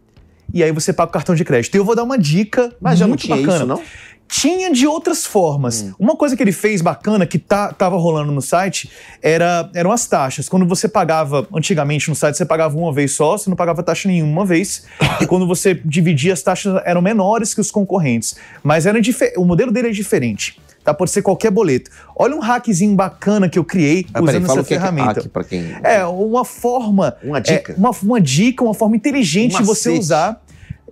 e 0.55 0.62
aí 0.62 0.71
você 0.71 0.93
paga 0.93 1.11
o 1.11 1.12
cartão 1.12 1.35
de 1.35 1.45
crédito. 1.45 1.75
E 1.75 1.79
eu 1.79 1.85
vou 1.85 1.97
dar 1.97 2.05
uma 2.05 2.17
dica 2.17 2.73
Mas 2.81 3.01
já 3.01 3.05
não 3.05 3.11
muito 3.11 3.23
tinha 3.25 3.37
bacana. 3.37 3.57
isso, 3.57 3.67
não? 3.67 3.83
Tinha 4.29 4.71
de 4.73 4.87
outras 4.87 5.27
formas. 5.27 5.83
Hum. 5.83 5.93
Uma 5.99 6.15
coisa 6.17 6.37
que 6.37 6.43
ele 6.43 6.53
fez 6.53 6.81
bacana, 6.81 7.27
que 7.27 7.37
tá, 7.37 7.73
tava 7.73 7.97
rolando 7.97 8.31
no 8.31 8.41
site, 8.41 8.89
era, 9.21 9.69
eram 9.75 9.91
as 9.91 10.07
taxas. 10.07 10.49
Quando 10.49 10.65
você 10.67 10.87
pagava, 10.89 11.47
antigamente 11.53 12.09
no 12.09 12.15
site, 12.15 12.37
você 12.39 12.47
pagava 12.47 12.79
uma 12.79 12.93
vez 12.93 13.11
só, 13.12 13.37
você 13.37 13.51
não 13.51 13.57
pagava 13.57 13.83
taxa 13.83 14.09
nenhuma 14.09 14.31
uma 14.33 14.47
vez. 14.47 14.85
e 15.21 15.27
quando 15.27 15.47
você 15.49 15.75
dividia, 15.85 16.33
as 16.33 16.43
taxas 16.43 16.81
eram 16.87 17.03
menores 17.03 17.53
que 17.53 17.61
os 17.61 17.73
concorrentes. 17.73 18.37
Mas 18.62 18.87
era 18.87 18.99
o 19.37 19.45
modelo 19.45 19.73
dele 19.73 19.89
é 19.89 19.91
diferente. 19.91 20.59
Tá? 20.85 20.93
Pode 20.93 21.11
ser 21.11 21.23
qualquer 21.23 21.51
boleto. 21.51 21.91
Olha 22.17 22.35
um 22.35 22.41
hackzinho 22.41 22.95
bacana 22.95 23.49
que 23.49 23.59
eu 23.59 23.65
criei 23.65 24.07
Ah, 24.12 24.21
peraí, 24.21 24.37
usando 24.37 24.47
fala 24.47 24.61
essa 24.61 24.67
o 24.67 24.69
que 24.69 24.75
é 24.75 24.77
é 24.77 24.81
ferramenta. 24.81 25.31
hack 25.35 25.49
quem... 25.49 25.77
É, 25.83 26.05
uma 26.05 26.45
forma. 26.45 27.17
Uma 27.23 27.41
dica? 27.41 27.73
é, 27.73 27.77
uma, 27.77 27.91
uma 28.03 28.21
dica, 28.21 28.65
uma 28.65 28.75
forma 28.75 28.97
inteligente 28.97 29.55
Um 29.57 29.59
de 29.59 29.65
você 29.65 29.91
usar. 29.91 30.43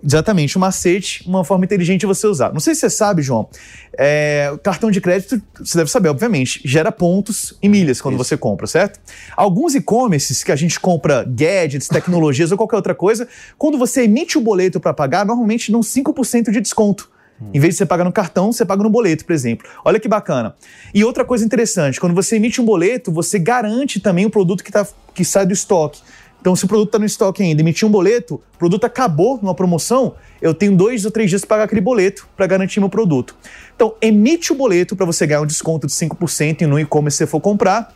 Exatamente, 0.03 0.57
um 0.57 0.61
macete, 0.61 1.23
uma 1.27 1.43
forma 1.43 1.63
inteligente 1.63 1.99
de 1.99 2.05
você 2.07 2.25
usar. 2.25 2.51
Não 2.51 2.59
sei 2.59 2.73
se 2.73 2.81
você 2.81 2.89
sabe, 2.89 3.21
João, 3.21 3.47
é, 3.95 4.51
cartão 4.63 4.89
de 4.89 4.99
crédito, 4.99 5.39
você 5.59 5.77
deve 5.77 5.91
saber, 5.91 6.09
obviamente, 6.09 6.59
gera 6.65 6.91
pontos 6.91 7.55
e 7.61 7.69
milhas 7.69 8.01
quando 8.01 8.15
Isso. 8.15 8.23
você 8.23 8.35
compra, 8.35 8.65
certo? 8.65 8.99
Alguns 9.37 9.75
e-commerces 9.75 10.43
que 10.43 10.51
a 10.51 10.55
gente 10.55 10.79
compra 10.79 11.23
gadgets, 11.23 11.87
tecnologias 11.87 12.51
ou 12.51 12.57
qualquer 12.57 12.77
outra 12.77 12.95
coisa, 12.95 13.27
quando 13.59 13.77
você 13.77 14.03
emite 14.03 14.39
o 14.39 14.41
boleto 14.41 14.79
para 14.79 14.91
pagar, 14.91 15.23
normalmente 15.23 15.71
dão 15.71 15.81
5% 15.81 16.49
de 16.49 16.61
desconto. 16.61 17.10
Em 17.53 17.59
vez 17.59 17.73
de 17.73 17.79
você 17.79 17.85
pagar 17.85 18.03
no 18.03 18.11
cartão, 18.11 18.51
você 18.51 18.65
paga 18.65 18.83
no 18.83 18.89
boleto, 18.89 19.25
por 19.25 19.33
exemplo. 19.33 19.67
Olha 19.83 19.99
que 19.99 20.07
bacana. 20.07 20.55
E 20.93 21.03
outra 21.03 21.25
coisa 21.25 21.43
interessante, 21.43 21.99
quando 21.99 22.13
você 22.13 22.35
emite 22.35 22.61
um 22.61 22.65
boleto, 22.65 23.11
você 23.11 23.39
garante 23.39 23.99
também 23.99 24.25
o 24.25 24.29
produto 24.29 24.63
que, 24.63 24.71
tá, 24.71 24.87
que 25.13 25.25
sai 25.25 25.45
do 25.45 25.53
estoque. 25.53 26.01
Então, 26.41 26.55
se 26.55 26.65
o 26.65 26.67
produto 26.67 26.87
está 26.87 26.97
no 26.99 27.05
estoque 27.05 27.43
ainda, 27.43 27.61
emitir 27.61 27.87
um 27.87 27.91
boleto, 27.91 28.41
o 28.55 28.57
produto 28.57 28.83
acabou 28.83 29.37
numa 29.39 29.53
promoção, 29.53 30.15
eu 30.41 30.55
tenho 30.55 30.75
dois 30.75 31.05
ou 31.05 31.11
três 31.11 31.29
dias 31.29 31.41
para 31.41 31.49
pagar 31.49 31.63
aquele 31.65 31.81
boleto 31.81 32.27
para 32.35 32.47
garantir 32.47 32.79
meu 32.79 32.89
produto. 32.89 33.35
Então, 33.75 33.93
emite 34.01 34.51
o 34.51 34.55
boleto 34.55 34.95
para 34.95 35.05
você 35.05 35.27
ganhar 35.27 35.41
um 35.41 35.45
desconto 35.45 35.85
de 35.85 35.93
5% 35.93 36.65
no 36.65 36.79
e-commerce 36.79 37.17
se 37.17 37.25
você 37.25 37.27
for 37.27 37.39
comprar, 37.39 37.93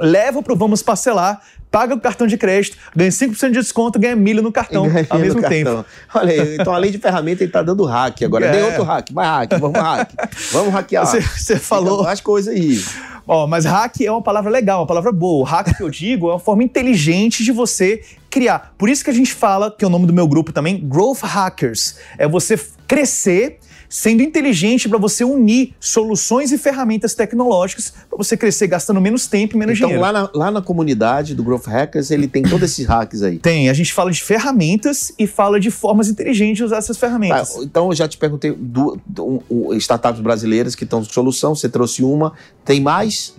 leva 0.00 0.42
para 0.42 0.52
o 0.52 0.56
Vamos 0.56 0.82
Parcelar, 0.82 1.40
paga 1.76 1.94
o 1.94 2.00
cartão 2.00 2.26
de 2.26 2.38
crédito, 2.38 2.78
ganha 2.96 3.10
5% 3.10 3.48
de 3.48 3.60
desconto, 3.60 3.98
ganha 3.98 4.16
milha 4.16 4.40
no 4.40 4.50
cartão 4.50 4.84
ao 5.10 5.18
mesmo 5.18 5.42
cartão. 5.42 5.50
tempo. 5.50 5.84
Olha 6.14 6.32
aí, 6.32 6.56
então 6.58 6.72
além 6.72 6.90
de 6.90 6.96
ferramenta, 6.96 7.44
ele 7.44 7.52
tá 7.52 7.62
dando 7.62 7.84
hack 7.84 8.22
agora. 8.22 8.46
É. 8.46 8.52
Dê 8.52 8.62
outro 8.62 8.82
hack, 8.82 9.12
vai 9.12 9.26
hack, 9.26 9.60
vamos 9.60 9.78
hack. 9.78 10.10
Vamos 10.52 10.72
hackear. 10.72 11.04
Você, 11.04 11.20
você 11.20 11.58
falou. 11.58 12.08
As 12.08 12.18
coisas 12.18 12.54
aí. 12.54 12.82
Ó, 13.28 13.46
mas 13.46 13.66
hack 13.66 14.00
é 14.00 14.10
uma 14.10 14.22
palavra 14.22 14.50
legal, 14.50 14.80
uma 14.80 14.86
palavra 14.86 15.12
boa. 15.12 15.42
O 15.42 15.42
hack 15.42 15.76
que 15.76 15.82
eu 15.82 15.90
digo 15.90 16.30
é 16.30 16.32
uma 16.32 16.38
forma 16.38 16.62
inteligente 16.62 17.44
de 17.44 17.52
você 17.52 18.00
criar. 18.30 18.72
Por 18.78 18.88
isso 18.88 19.04
que 19.04 19.10
a 19.10 19.14
gente 19.14 19.34
fala, 19.34 19.70
que 19.70 19.84
é 19.84 19.86
o 19.86 19.90
nome 19.90 20.06
do 20.06 20.14
meu 20.14 20.26
grupo 20.26 20.52
também, 20.52 20.80
Growth 20.82 21.20
Hackers. 21.20 21.96
É 22.16 22.26
você 22.26 22.58
crescer 22.88 23.58
sendo 23.88 24.22
inteligente 24.22 24.88
para 24.88 24.98
você 24.98 25.24
unir 25.24 25.74
soluções 25.80 26.52
e 26.52 26.58
ferramentas 26.58 27.14
tecnológicas 27.14 27.92
para 28.08 28.16
você 28.18 28.36
crescer 28.36 28.66
gastando 28.66 29.00
menos 29.00 29.26
tempo 29.26 29.56
e 29.56 29.58
menos 29.58 29.76
Então 29.76 29.88
dinheiro. 29.88 30.02
lá 30.02 30.12
na, 30.12 30.30
lá 30.34 30.50
na 30.50 30.62
comunidade 30.62 31.34
do 31.34 31.42
Growth 31.44 31.66
Hackers, 31.66 32.10
ele 32.10 32.26
tem 32.28 32.42
todos 32.42 32.70
esses 32.70 32.86
hacks 32.86 33.22
aí. 33.22 33.38
Tem, 33.38 33.68
a 33.68 33.74
gente 33.74 33.92
fala 33.92 34.10
de 34.10 34.22
ferramentas 34.22 35.12
e 35.18 35.26
fala 35.26 35.58
de 35.60 35.70
formas 35.70 36.08
inteligentes 36.08 36.56
de 36.58 36.64
usar 36.64 36.78
essas 36.78 36.96
Tá, 36.96 37.06
ferramentas. 37.06 37.56
então 37.62 37.88
eu 37.90 37.94
já 37.94 38.08
te 38.08 38.16
perguntei 38.18 38.52
do, 38.52 38.98
do- 39.06 39.42
startups 39.74 40.20
brasileiras 40.20 40.74
que 40.74 40.84
estão 40.84 41.04
com 41.04 41.10
solução, 41.10 41.54
você 41.54 41.68
trouxe 41.68 42.02
uma, 42.02 42.32
tem 42.64 42.80
mais? 42.80 43.34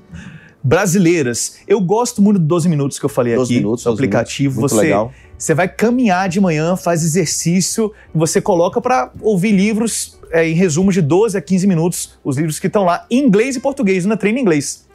Brasileiras. 0.64 1.58
Eu 1.68 1.80
gosto 1.80 2.22
muito 2.22 2.40
do 2.40 2.46
12 2.46 2.68
minutos 2.68 3.00
que 3.00 3.06
eu 3.06 3.10
falei 3.10 3.36
12 3.36 3.54
aqui, 3.54 3.62
minutos, 3.64 3.84
12 3.86 3.96
aplicativo. 3.96 4.60
Muito 4.60 4.72
você 4.76 4.82
legal. 4.82 5.14
Você 5.38 5.54
vai 5.54 5.68
caminhar 5.68 6.28
de 6.28 6.42
manhã, 6.42 6.76
faz 6.76 7.04
exercício, 7.04 7.94
você 8.14 8.42
coloca 8.42 8.82
para 8.82 9.12
ouvir 9.22 9.52
livros 9.52 10.18
é, 10.32 10.48
em 10.48 10.54
resumo 10.54 10.92
de 10.92 11.02
12 11.02 11.38
a 11.38 11.42
15 11.42 11.68
minutos, 11.68 12.18
os 12.24 12.38
livros 12.38 12.60
que 12.60 12.68
estão 12.68 12.84
lá, 12.84 13.06
em 13.10 13.20
inglês 13.24 13.56
e 13.56 13.60
português, 13.60 14.04
ainda 14.04 14.18
treina 14.18 14.40
inglês. 14.40 14.88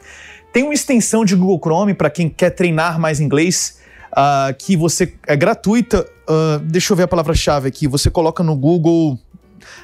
Tem 0.51 0.63
uma 0.63 0.73
extensão 0.73 1.23
de 1.23 1.35
Google 1.35 1.59
Chrome 1.59 1.93
para 1.93 2.09
quem 2.09 2.29
quer 2.29 2.51
treinar 2.51 2.99
mais 2.99 3.19
inglês, 3.19 3.79
ah, 4.11 4.53
que 4.57 4.75
você 4.75 5.13
é 5.25 5.35
gratuita. 5.35 6.05
ah, 6.27 6.61
deixa 6.63 6.93
eu 6.93 6.97
ver 6.97 7.03
a 7.03 7.07
palavra-chave 7.07 7.67
aqui. 7.67 7.87
Você 7.87 8.09
coloca 8.09 8.43
no 8.43 8.55
Google 8.55 9.17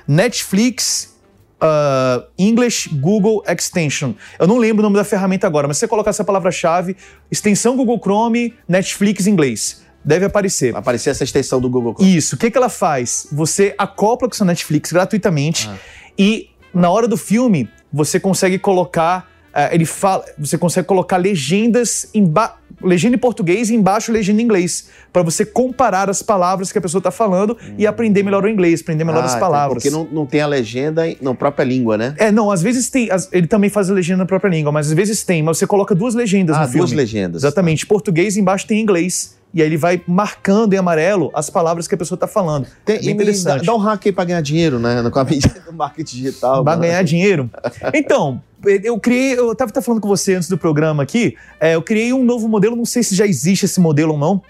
Netflix 0.07 1.17
ah, 1.59 2.23
English 2.37 2.89
Google 2.89 3.43
Extension. 3.47 4.13
Eu 4.37 4.47
não 4.47 4.57
lembro 4.57 4.81
o 4.81 4.83
nome 4.83 4.97
da 4.97 5.03
ferramenta 5.03 5.47
agora, 5.47 5.67
mas 5.67 5.77
você 5.77 5.87
colocar 5.87 6.11
essa 6.11 6.23
palavra-chave, 6.23 6.95
extensão 7.31 7.75
Google 7.75 7.99
Chrome, 7.99 8.53
Netflix 8.67 9.25
inglês, 9.25 9.81
deve 10.03 10.25
aparecer. 10.25 10.71
Vai 10.71 10.79
aparecer 10.81 11.09
essa 11.09 11.23
extensão 11.23 11.59
do 11.59 11.69
Google 11.69 11.93
Chrome. 11.95 12.15
Isso. 12.15 12.35
O 12.35 12.37
que, 12.37 12.49
que 12.51 12.57
ela 12.57 12.69
faz? 12.69 13.27
Você 13.31 13.73
acopla 13.77 14.27
com 14.27 14.33
o 14.33 14.37
seu 14.37 14.45
Netflix 14.45 14.91
gratuitamente 14.91 15.69
Ah. 15.71 15.75
e 16.17 16.49
na 16.73 16.89
hora 16.89 17.07
do 17.07 17.17
filme 17.17 17.69
você 17.91 18.19
consegue 18.19 18.57
colocar. 18.59 19.27
eh, 19.51 19.73
ele 19.73 19.85
fala, 19.85 20.23
você 20.37 20.59
consegue 20.59 20.87
colocar 20.87 21.17
legendas 21.17 22.07
legenda 22.81 23.15
em 23.15 23.19
português 23.19 23.69
e 23.71 23.75
embaixo 23.75 24.11
legenda 24.11 24.41
em 24.41 24.45
inglês 24.45 24.89
para 25.11 25.21
você 25.23 25.43
comparar 25.43 26.07
as 26.09 26.21
palavras 26.21 26.71
que 26.71 26.77
a 26.77 26.81
pessoa 26.81 26.99
está 26.99 27.09
falando 27.11 27.57
e 27.77 27.85
aprender 27.87 28.21
melhor 28.23 28.43
o 28.45 28.47
inglês, 28.47 28.81
aprender 28.81 29.03
melhor 29.03 29.23
Ah, 29.23 29.25
as 29.25 29.35
palavras. 29.35 29.83
Porque 29.83 29.89
não, 29.89 30.05
não 30.05 30.25
tem 30.25 30.39
a 30.41 30.47
legenda 30.47 31.01
na 31.19 31.33
própria 31.33 31.63
língua, 31.65 31.97
né? 31.97 32.13
É, 32.17 32.31
não, 32.31 32.51
às 32.51 32.61
vezes 32.61 32.89
tem. 32.91 33.09
as- 33.11 33.27
ele 33.33 33.47
também 33.47 33.69
faz 33.71 33.89
a 33.89 33.93
legenda 33.93 34.19
na 34.19 34.25
própria 34.25 34.49
língua, 34.51 34.71
mas 34.71 34.87
às 34.87 34.93
vezes 34.93 35.23
tem. 35.23 35.41
Mas 35.43 35.57
você 35.57 35.65
coloca 35.67 35.93
duas 35.95 36.13
legendas 36.13 36.55
Ah, 36.55 36.61
no 36.61 36.65
filme. 36.67 36.79
duas 36.79 36.91
legendas. 36.91 37.43
Exatamente. 37.43 37.85
Português 37.87 38.37
e 38.37 38.39
embaixo 38.39 38.67
tem 38.67 38.79
inglês. 38.79 39.35
E 39.53 39.61
aí 39.61 39.67
ele 39.67 39.77
vai 39.77 40.01
marcando 40.07 40.73
em 40.73 40.77
amarelo 40.77 41.31
as 41.33 41.49
palavras 41.49 41.87
que 41.87 41.95
a 41.95 41.97
pessoa 41.97 42.15
está 42.15 42.27
falando. 42.27 42.67
Tem, 42.85 42.97
É 42.97 42.99
e 42.99 43.01
me 43.01 43.07
dá, 43.07 43.13
interessante. 43.15 43.65
dá 43.65 43.73
um 43.73 43.77
hack 43.77 44.05
aí 44.05 44.11
pra 44.11 44.23
ganhar 44.23 44.41
dinheiro, 44.41 44.79
né? 44.79 45.03
Com 45.09 45.19
a 45.19 45.23
mídia 45.23 45.51
do 45.65 45.73
marketing 45.73 46.17
digital. 46.17 46.63
Vai 46.63 46.75
né? 46.77 46.87
ganhar 46.87 47.03
dinheiro. 47.03 47.49
Então, 47.93 48.41
eu 48.83 48.99
criei, 48.99 49.37
eu 49.37 49.51
estava 49.51 49.71
falando 49.81 50.01
com 50.01 50.07
você 50.07 50.35
antes 50.35 50.49
do 50.49 50.57
programa 50.57 51.01
aqui, 51.03 51.35
é, 51.59 51.75
eu 51.75 51.81
criei 51.81 52.13
um 52.13 52.23
novo 52.23 52.47
modelo, 52.47 52.75
não 52.75 52.85
sei 52.85 53.01
se 53.01 53.15
já 53.15 53.25
existe 53.25 53.65
esse 53.65 53.79
modelo 53.79 54.13
ou 54.13 54.19
não. 54.19 54.41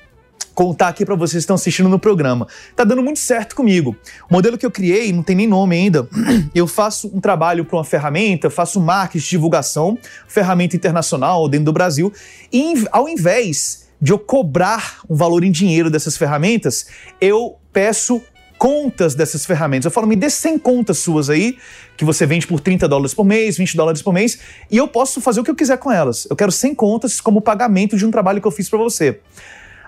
Contar 0.53 0.89
aqui 0.89 1.05
para 1.05 1.15
vocês 1.15 1.31
que 1.31 1.37
estão 1.37 1.55
assistindo 1.55 1.87
no 1.87 1.97
programa. 1.97 2.45
Tá 2.75 2.83
dando 2.83 3.01
muito 3.01 3.19
certo 3.19 3.55
comigo. 3.55 3.95
O 4.29 4.33
modelo 4.33 4.57
que 4.57 4.65
eu 4.65 4.71
criei, 4.71 5.13
não 5.13 5.23
tem 5.23 5.33
nem 5.33 5.47
nome 5.47 5.73
ainda. 5.73 6.05
Eu 6.53 6.67
faço 6.67 7.09
um 7.13 7.21
trabalho 7.21 7.63
para 7.63 7.77
uma 7.77 7.83
ferramenta, 7.85 8.49
faço 8.49 8.81
marketing, 8.81 9.29
divulgação, 9.29 9.97
ferramenta 10.27 10.75
internacional 10.75 11.47
dentro 11.47 11.65
do 11.65 11.71
Brasil. 11.71 12.11
E 12.51 12.73
ao 12.91 13.07
invés 13.07 13.88
de 14.01 14.11
eu 14.11 14.19
cobrar 14.19 15.01
um 15.09 15.15
valor 15.15 15.43
em 15.43 15.51
dinheiro 15.51 15.89
dessas 15.89 16.15
ferramentas, 16.15 16.87
eu 17.19 17.57
peço 17.73 18.21
contas 18.57 19.15
dessas 19.15 19.45
ferramentas. 19.45 19.85
Eu 19.85 19.91
falo, 19.91 20.05
me 20.05 20.15
dê 20.15 20.29
100 20.29 20.59
contas 20.59 20.99
suas 20.99 21.29
aí, 21.29 21.57
que 21.95 22.03
você 22.03 22.25
vende 22.25 22.45
por 22.45 22.59
30 22.59 22.87
dólares 22.87 23.13
por 23.13 23.25
mês, 23.25 23.57
20 23.57 23.75
dólares 23.75 24.01
por 24.01 24.13
mês, 24.13 24.39
e 24.69 24.77
eu 24.77 24.87
posso 24.87 25.21
fazer 25.21 25.39
o 25.39 25.43
que 25.43 25.51
eu 25.51 25.55
quiser 25.55 25.77
com 25.77 25.91
elas. 25.91 26.27
Eu 26.29 26.35
quero 26.35 26.51
100 26.51 26.75
contas 26.75 27.21
como 27.21 27.41
pagamento 27.41 27.97
de 27.97 28.05
um 28.05 28.11
trabalho 28.11 28.41
que 28.41 28.47
eu 28.47 28.51
fiz 28.51 28.69
para 28.69 28.77
você. 28.77 29.21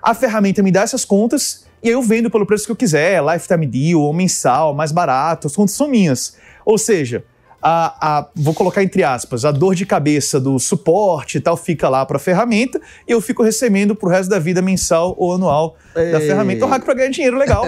A 0.02 0.14
ferramenta 0.14 0.64
me 0.64 0.72
dá 0.72 0.82
essas 0.82 1.06
contas 1.06 1.66
e 1.84 1.90
aí 1.90 1.94
eu 1.94 2.02
vendo 2.02 2.30
pelo 2.30 2.46
preço 2.46 2.66
que 2.66 2.72
eu 2.72 2.76
quiser, 2.76 3.22
lifetime 3.24 3.66
deal 3.66 4.02
ou 4.02 4.14
mensal, 4.14 4.74
mais 4.74 4.92
barato, 4.92 5.48
as 5.48 5.56
contas 5.56 5.76
são 5.76 5.88
minhas. 5.88 6.38
Ou 6.66 6.78
seja, 6.78 7.26
a, 7.62 8.18
a, 8.20 8.28
vou 8.36 8.54
colocar 8.54 8.84
entre 8.84 9.04
aspas, 9.04 9.46
a 9.46 9.52
dor 9.52 9.76
de 9.76 9.86
cabeça 9.86 10.40
do 10.40 10.58
suporte 10.58 11.38
e 11.38 11.42
tal 11.42 11.56
fica 11.56 11.88
lá 11.88 12.06
para 12.06 12.18
a 12.18 12.20
ferramenta 12.20 12.82
e 13.08 13.12
eu 13.12 13.22
fico 13.22 13.44
recebendo 13.44 13.96
pro 13.96 14.10
resto 14.10 14.30
da 14.30 14.40
vida 14.40 14.62
mensal 14.62 15.16
ou 15.18 15.34
anual 15.34 15.76
Ei. 15.96 16.12
da 16.12 16.20
ferramenta. 16.20 16.66
Eu 16.66 16.68
hack 16.68 16.84
para 16.84 16.94
ganhar 16.96 17.10
dinheiro 17.10 17.38
legal, 17.38 17.66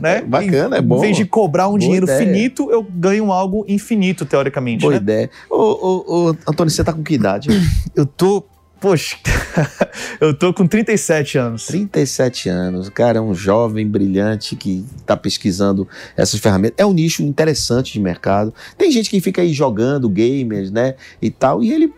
né? 0.00 0.22
Bacana, 0.26 0.78
é 0.78 0.80
bom. 0.80 0.98
Em 0.98 1.00
vez 1.00 1.16
de 1.16 1.24
cobrar 1.24 1.66
um 1.68 1.72
Boa 1.72 1.80
dinheiro 1.80 2.06
ideia. 2.06 2.18
finito, 2.18 2.70
eu 2.70 2.82
ganho 2.82 3.30
algo 3.30 3.64
infinito, 3.68 4.24
teoricamente, 4.24 4.82
Boa 4.82 4.92
né? 4.92 4.98
ideia. 4.98 5.30
Ô, 5.50 5.56
ô, 5.56 6.04
ô, 6.06 6.36
Antônio, 6.48 6.70
você 6.70 6.82
tá 6.82 6.92
com 6.92 7.02
que 7.02 7.14
idade? 7.14 7.48
Eu 7.94 8.06
tô, 8.06 8.44
poxa, 8.80 9.16
eu 10.20 10.34
tô 10.34 10.52
com 10.52 10.66
37 10.66 11.38
anos. 11.38 11.66
37 11.66 12.48
anos, 12.48 12.88
cara 12.88 13.18
é 13.18 13.20
um 13.20 13.34
jovem 13.34 13.86
brilhante 13.88 14.56
que 14.56 14.84
está 14.96 15.16
pesquisando 15.16 15.88
essas 16.16 16.40
ferramentas. 16.40 16.76
É 16.78 16.86
um 16.86 16.92
nicho 16.92 17.22
interessante 17.22 17.92
de 17.92 18.00
mercado. 18.00 18.54
Tem 18.76 18.90
gente 18.90 19.10
que 19.10 19.20
fica 19.20 19.42
aí 19.42 19.52
jogando 19.52 20.08
gamers, 20.08 20.70
né, 20.70 20.94
e 21.20 21.30
tal, 21.30 21.62
e 21.62 21.72
ele 21.72 21.92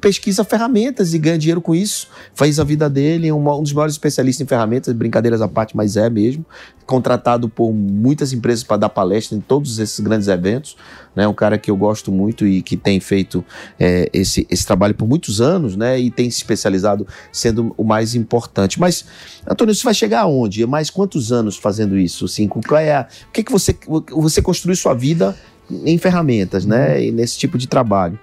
pesquisa 0.00 0.44
ferramentas 0.44 1.14
e 1.14 1.18
ganha 1.18 1.38
dinheiro 1.38 1.60
com 1.60 1.74
isso, 1.74 2.08
faz 2.34 2.58
a 2.58 2.64
vida 2.64 2.88
dele, 2.88 3.28
é 3.28 3.34
um, 3.34 3.58
um 3.58 3.62
dos 3.62 3.72
maiores 3.72 3.94
especialistas 3.94 4.44
em 4.44 4.48
ferramentas, 4.48 4.94
brincadeiras 4.94 5.42
à 5.42 5.48
parte, 5.48 5.76
mas 5.76 5.96
é 5.96 6.08
mesmo, 6.08 6.44
contratado 6.86 7.48
por 7.48 7.72
muitas 7.72 8.32
empresas 8.32 8.64
para 8.64 8.78
dar 8.78 8.88
palestra 8.88 9.36
em 9.36 9.40
todos 9.40 9.78
esses 9.78 10.00
grandes 10.00 10.26
eventos, 10.28 10.76
né, 11.14 11.28
um 11.28 11.34
cara 11.34 11.58
que 11.58 11.70
eu 11.70 11.76
gosto 11.76 12.10
muito 12.10 12.46
e 12.46 12.62
que 12.62 12.76
tem 12.76 12.98
feito 12.98 13.44
é, 13.78 14.08
esse, 14.12 14.46
esse 14.48 14.64
trabalho 14.64 14.94
por 14.94 15.06
muitos 15.06 15.40
anos, 15.40 15.76
né, 15.76 15.98
e 16.00 16.10
tem 16.10 16.30
se 16.30 16.38
especializado 16.38 17.06
sendo 17.30 17.74
o 17.76 17.84
mais 17.84 18.14
importante. 18.14 18.80
Mas, 18.80 19.04
Antônio, 19.46 19.74
você 19.74 19.84
vai 19.84 19.94
chegar 19.94 20.20
aonde? 20.20 20.64
Mais 20.64 20.88
quantos 20.88 21.30
anos 21.30 21.56
fazendo 21.56 21.98
isso? 21.98 22.24
Assim, 22.24 22.48
qual 22.48 22.80
é 22.80 22.94
a, 22.94 23.08
o 23.28 23.32
que, 23.32 23.42
que 23.42 23.52
você, 23.52 23.76
você 24.10 24.40
construiu 24.40 24.74
sua 24.76 24.94
vida 24.94 25.36
em 25.84 25.98
ferramentas, 25.98 26.64
né, 26.64 27.04
e 27.04 27.12
nesse 27.12 27.36
tipo 27.36 27.58
de 27.58 27.66
trabalho? 27.66 28.18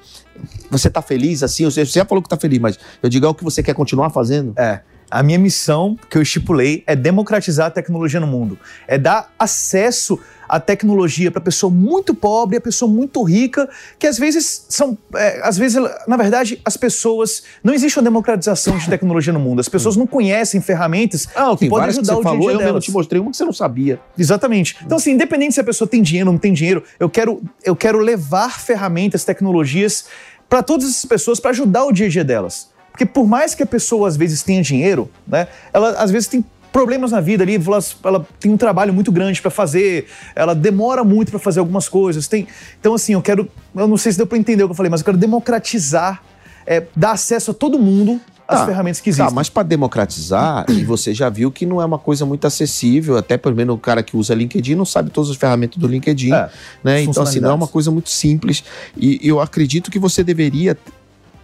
Você 0.70 0.90
tá 0.90 1.02
feliz 1.02 1.44
assim? 1.44 1.66
Você 1.66 1.86
já 1.86 2.06
falou 2.06 2.22
que 2.22 2.30
tá 2.30 2.38
feliz, 2.38 2.60
mas 2.60 2.80
eu 3.02 3.10
digo 3.10 3.26
é 3.26 3.30
o 3.30 3.34
que 3.34 3.44
você 3.44 3.62
quer 3.64 3.74
continuar 3.74 4.10
fazendo? 4.10 4.54
É. 4.58 4.82
A 5.10 5.22
minha 5.22 5.38
missão 5.38 5.98
que 6.10 6.18
eu 6.18 6.22
estipulei 6.22 6.84
é 6.88 6.96
democratizar 6.96 7.68
a 7.68 7.72
tecnologia 7.72 8.20
no 8.20 8.28
mundo. 8.28 8.58
É 8.88 8.98
dar 8.98 9.32
acesso 9.38 10.20
à 10.48 10.60
tecnologia 10.60 11.32
para 11.32 11.42
pessoa 11.42 11.72
muito 11.72 12.14
pobre, 12.14 12.58
a 12.58 12.62
pessoa 12.62 12.92
muito 12.92 13.22
rica, 13.24 13.70
que 14.00 14.08
às 14.08 14.18
vezes 14.18 14.66
são. 14.70 14.98
É, 15.16 15.42
às 15.44 15.58
vezes, 15.58 15.82
na 16.08 16.18
verdade, 16.18 16.62
as 16.66 16.78
pessoas. 16.78 17.44
Não 17.64 17.74
existe 17.74 17.98
uma 17.98 18.04
democratização 18.04 18.78
de 18.78 18.90
tecnologia 18.90 19.34
no 19.34 19.40
mundo. 19.40 19.60
As 19.60 19.70
pessoas 19.70 19.96
não 19.96 20.08
conhecem 20.08 20.62
ferramentas 20.62 21.28
Ah, 21.36 21.56
que 21.58 21.68
podem 21.68 21.70
várias 21.70 21.96
que 21.96 22.02
ajudar 22.02 22.14
você 22.14 22.18
o 22.18 22.20
a 22.20 22.24
falou, 22.24 22.40
dia 22.40 22.50
eu 22.52 22.58
mesmo 22.58 22.66
delas. 22.66 22.84
te 22.84 22.92
mostrei 22.92 23.22
uma 23.22 23.32
que 23.32 23.38
você 23.38 23.46
não 23.46 23.54
sabia. 23.54 24.00
Exatamente. 24.18 24.78
Então, 24.86 24.98
assim, 24.98 25.12
independente 25.12 25.54
se 25.54 25.60
a 25.60 25.64
pessoa 25.64 25.88
tem 25.88 26.02
dinheiro 26.02 26.30
ou 26.30 26.34
não 26.34 26.40
tem 26.40 26.54
dinheiro, 26.54 26.84
eu 27.00 27.10
quero, 27.10 27.42
eu 27.64 27.76
quero 27.76 28.00
levar 28.00 28.60
ferramentas, 28.60 29.24
tecnologias 29.24 30.06
para 30.50 30.62
todas 30.62 30.90
essas 30.90 31.06
pessoas 31.06 31.40
para 31.40 31.52
ajudar 31.52 31.86
o 31.86 31.92
dia 31.92 32.06
a 32.06 32.10
dia 32.10 32.24
delas. 32.24 32.70
Porque 32.92 33.06
por 33.06 33.28
mais 33.28 33.54
que 33.54 33.62
a 33.62 33.66
pessoa 33.66 34.08
às 34.08 34.16
vezes 34.16 34.42
tenha 34.42 34.62
dinheiro, 34.62 35.12
né, 35.28 35.50
ela 35.74 35.90
às 35.92 36.12
vezes 36.12 36.30
tem 36.30 36.46
problemas 36.76 37.14
na 37.14 37.22
vida 37.22 37.42
ali, 37.42 37.56
ela, 37.56 37.80
ela 38.04 38.28
tem 38.38 38.52
um 38.52 38.58
trabalho 38.58 38.94
muito 38.94 39.10
grande 39.10 39.42
para 39.42 39.50
fazer, 39.50 40.08
ela 40.36 40.54
demora 40.54 41.06
muito 41.06 41.30
para 41.32 41.40
fazer 41.40 41.62
algumas 41.62 41.88
coisas. 41.88 42.28
Tem, 42.28 42.46
então, 42.78 42.94
assim, 42.94 43.14
eu 43.14 43.22
quero, 43.22 43.50
eu 43.74 43.88
não 43.88 43.96
sei 43.96 44.12
se 44.12 44.18
deu 44.18 44.28
para 44.28 44.38
entender 44.38 44.62
o 44.62 44.68
que 44.68 44.72
eu 44.72 44.76
falei, 44.76 44.90
mas 44.90 45.00
eu 45.00 45.06
quero 45.06 45.18
democratizar, 45.18 46.22
é, 46.68 46.84
dar 46.94 47.12
acesso 47.12 47.52
a 47.52 47.54
todo 47.54 47.80
mundo 47.80 48.20
às 48.46 48.60
Tá, 48.60 48.66
ferramentas 48.66 49.00
que 49.00 49.10
existem. 49.10 49.26
Tá, 49.26 49.34
mas 49.34 49.48
para 49.48 49.64
democratizar, 49.64 50.66
e 50.70 50.84
você 50.84 51.14
já 51.14 51.30
viu 51.30 51.50
que 51.50 51.66
não 51.66 51.82
é 51.82 51.86
uma 51.86 51.98
coisa 51.98 52.26
muito 52.26 52.46
acessível, 52.46 53.16
até 53.18 53.38
pelo 53.38 53.56
menos 53.56 53.74
o 53.74 53.78
cara 53.80 54.04
que 54.04 54.18
usa 54.18 54.36
LinkedIn 54.36 54.76
não 54.76 54.86
sabe 54.86 55.10
todas 55.12 55.30
as 55.30 55.38
ferramentas 55.38 55.78
do 55.78 55.88
LinkedIn, 55.88 56.34
É, 56.34 56.50
né? 56.84 56.98
as 56.98 57.08
Então, 57.08 57.24
assim, 57.24 57.40
não 57.40 57.52
é 57.52 57.54
uma 57.54 57.70
coisa 57.70 57.90
muito 57.90 58.10
simples. 58.10 58.66
E 58.98 59.18
eu 59.24 59.40
acredito 59.40 59.90
que 59.90 59.98
você 59.98 60.26
deveria 60.26 60.78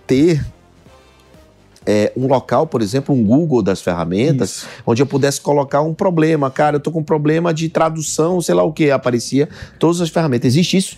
ter 0.06 0.46
é, 1.86 2.12
um 2.16 2.28
local, 2.28 2.68
por 2.68 2.82
exemplo, 2.82 3.14
um 3.14 3.24
Google 3.24 3.62
das 3.62 3.82
ferramentas, 3.82 4.50
Isso. 4.50 4.68
onde 4.86 5.02
eu 5.02 5.06
pudesse 5.06 5.42
colocar 5.42 5.82
um 5.82 5.94
problema. 5.94 6.50
Cara, 6.52 6.76
eu 6.76 6.80
tô 6.80 6.92
com 6.92 7.00
um 7.00 7.04
problema 7.04 7.54
de 7.54 7.70
tradução, 7.70 8.42
sei 8.42 8.56
lá 8.56 8.64
o 8.64 8.72
que, 8.72 8.92
aparecia 8.92 9.50
todas 9.80 10.02
as 10.02 10.10
ferramentas. 10.10 10.54
Existe 10.54 10.78
isso? 10.78 10.98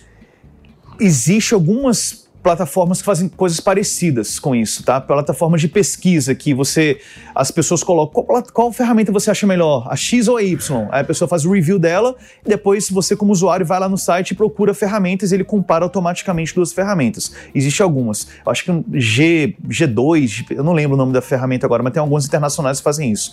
Existe 1.00 1.54
algumas 1.54 2.23
plataformas 2.44 2.98
que 2.98 3.06
fazem 3.06 3.26
coisas 3.26 3.58
parecidas 3.58 4.38
com 4.38 4.54
isso, 4.54 4.84
tá? 4.84 5.00
Plataformas 5.00 5.62
de 5.62 5.66
pesquisa 5.66 6.34
que 6.34 6.52
você, 6.52 7.00
as 7.34 7.50
pessoas 7.50 7.82
colocam 7.82 8.22
qual, 8.22 8.42
qual 8.52 8.70
ferramenta 8.70 9.10
você 9.10 9.30
acha 9.30 9.46
melhor, 9.46 9.88
a 9.90 9.96
X 9.96 10.28
ou 10.28 10.36
a 10.36 10.42
Y. 10.42 10.88
Aí 10.90 11.00
a 11.00 11.04
pessoa 11.04 11.26
faz 11.26 11.46
o 11.46 11.50
review 11.50 11.78
dela 11.78 12.14
e 12.44 12.48
depois 12.50 12.90
você 12.90 13.16
como 13.16 13.32
usuário 13.32 13.64
vai 13.64 13.80
lá 13.80 13.88
no 13.88 13.96
site 13.96 14.32
e 14.32 14.34
procura 14.34 14.74
ferramentas 14.74 15.32
e 15.32 15.36
ele 15.36 15.44
compara 15.44 15.86
automaticamente 15.86 16.54
duas 16.54 16.70
ferramentas. 16.70 17.32
Existem 17.54 17.82
algumas. 17.82 18.28
Eu 18.44 18.52
acho 18.52 18.62
que 18.62 18.70
um 18.70 18.84
G, 18.92 19.56
G2, 19.66 20.44
eu 20.50 20.62
não 20.62 20.74
lembro 20.74 20.96
o 20.96 20.98
nome 20.98 21.14
da 21.14 21.22
ferramenta 21.22 21.64
agora, 21.64 21.82
mas 21.82 21.94
tem 21.94 22.00
algumas 22.00 22.26
internacionais 22.26 22.76
que 22.76 22.84
fazem 22.84 23.10
isso. 23.10 23.32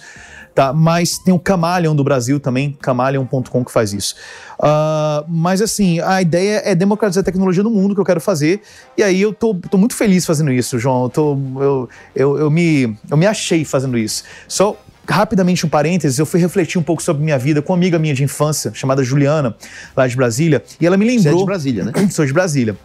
Tá, 0.53 0.73
mas 0.73 1.17
tem 1.17 1.33
o 1.33 1.39
Camaleon 1.39 1.95
do 1.95 2.03
Brasil 2.03 2.37
também, 2.37 2.77
camaleon.com 2.81 3.63
que 3.63 3.71
faz 3.71 3.93
isso. 3.93 4.15
Ah, 4.63 5.25
mas 5.27 5.59
assim, 5.59 5.99
a 5.99 6.21
ideia 6.21 6.61
é 6.63 6.75
democratizar 6.75 7.21
a 7.21 7.25
tecnologia 7.25 7.63
no 7.63 7.71
mundo 7.71 7.95
que 7.95 7.99
eu 7.99 8.05
quero 8.05 8.21
fazer. 8.21 8.61
E 8.95 9.01
aí 9.01 9.19
eu 9.19 9.33
tô, 9.33 9.55
tô 9.55 9.77
muito 9.77 9.95
feliz 9.95 10.23
fazendo 10.23 10.51
isso, 10.51 10.77
João. 10.77 11.03
Eu, 11.03 11.09
tô, 11.09 11.37
eu, 11.59 11.89
eu, 12.15 12.37
eu, 12.37 12.51
me, 12.51 12.95
eu 13.09 13.17
me 13.17 13.25
achei 13.25 13.65
fazendo 13.65 13.97
isso. 13.97 14.23
Só 14.47 14.77
rapidamente 15.09 15.65
um 15.65 15.69
parênteses, 15.69 16.19
eu 16.19 16.27
fui 16.27 16.39
refletir 16.39 16.77
um 16.77 16.83
pouco 16.83 17.01
sobre 17.01 17.23
minha 17.23 17.37
vida 17.39 17.59
com 17.61 17.73
uma 17.73 17.77
amiga 17.77 17.97
minha 17.97 18.13
de 18.13 18.23
infância, 18.23 18.71
chamada 18.73 19.03
Juliana, 19.03 19.55
lá 19.97 20.07
de 20.07 20.15
Brasília, 20.15 20.63
e 20.79 20.85
ela 20.85 20.95
me 20.95 21.05
Você 21.05 21.11
é 21.11 21.15
lembrou. 21.31 21.39
de 21.39 21.45
Brasília, 21.45 21.83
né? 21.83 21.91
Sou 22.11 22.25
de 22.25 22.31
Brasília. 22.31 22.77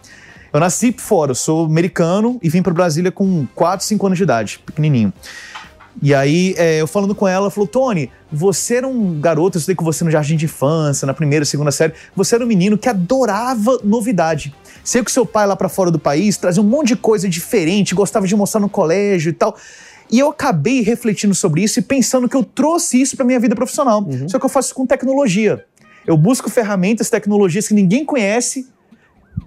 Eu 0.51 0.59
nasci 0.59 0.95
fora, 0.97 1.31
eu 1.31 1.35
sou 1.35 1.65
americano 1.65 2.39
e 2.41 2.49
vim 2.49 2.63
para 2.63 2.73
Brasília 2.73 3.11
com 3.11 3.45
4, 3.53 3.85
5 3.85 4.05
anos 4.07 4.17
de 4.17 4.23
idade, 4.23 4.59
pequenininho. 4.65 5.13
E 6.01 6.13
aí, 6.13 6.53
é, 6.57 6.79
eu 6.79 6.87
falando 6.87 7.15
com 7.15 7.27
ela, 7.27 7.45
ela 7.45 7.51
falou: 7.51 7.67
Tony, 7.67 8.11
você 8.31 8.75
era 8.75 8.87
um 8.87 9.19
garoto, 9.19 9.57
eu 9.57 9.59
estudei 9.59 9.75
com 9.75 9.83
você 9.83 10.03
no 10.03 10.11
jardim 10.11 10.35
de 10.35 10.45
infância, 10.45 11.05
na 11.05 11.13
primeira, 11.13 11.43
segunda 11.43 11.71
série. 11.71 11.93
Você 12.15 12.35
era 12.35 12.43
um 12.43 12.47
menino 12.47 12.77
que 12.77 12.87
adorava 12.87 13.79
novidade. 13.83 14.53
Sei 14.83 15.03
que 15.03 15.11
seu 15.11 15.25
pai 15.25 15.47
lá 15.47 15.55
para 15.55 15.67
fora 15.67 15.89
do 15.89 15.99
país 15.99 16.37
trazia 16.37 16.61
um 16.61 16.65
monte 16.65 16.89
de 16.89 16.95
coisa 16.97 17.27
diferente, 17.27 17.95
gostava 17.95 18.27
de 18.27 18.35
mostrar 18.35 18.61
no 18.61 18.69
colégio 18.69 19.29
e 19.31 19.33
tal. 19.33 19.57
E 20.09 20.19
eu 20.19 20.29
acabei 20.29 20.81
refletindo 20.81 21.35
sobre 21.35 21.63
isso 21.63 21.79
e 21.79 21.81
pensando 21.81 22.29
que 22.29 22.37
eu 22.37 22.43
trouxe 22.43 23.01
isso 23.01 23.17
para 23.17 23.25
minha 23.25 23.39
vida 23.39 23.55
profissional. 23.55 24.05
Só 24.27 24.39
que 24.39 24.45
eu 24.45 24.49
faço 24.49 24.73
com 24.73 24.85
tecnologia. 24.85 25.65
Eu 26.05 26.15
busco 26.15 26.49
ferramentas, 26.49 27.09
tecnologias 27.09 27.67
que 27.67 27.73
ninguém 27.73 28.05
conhece 28.05 28.65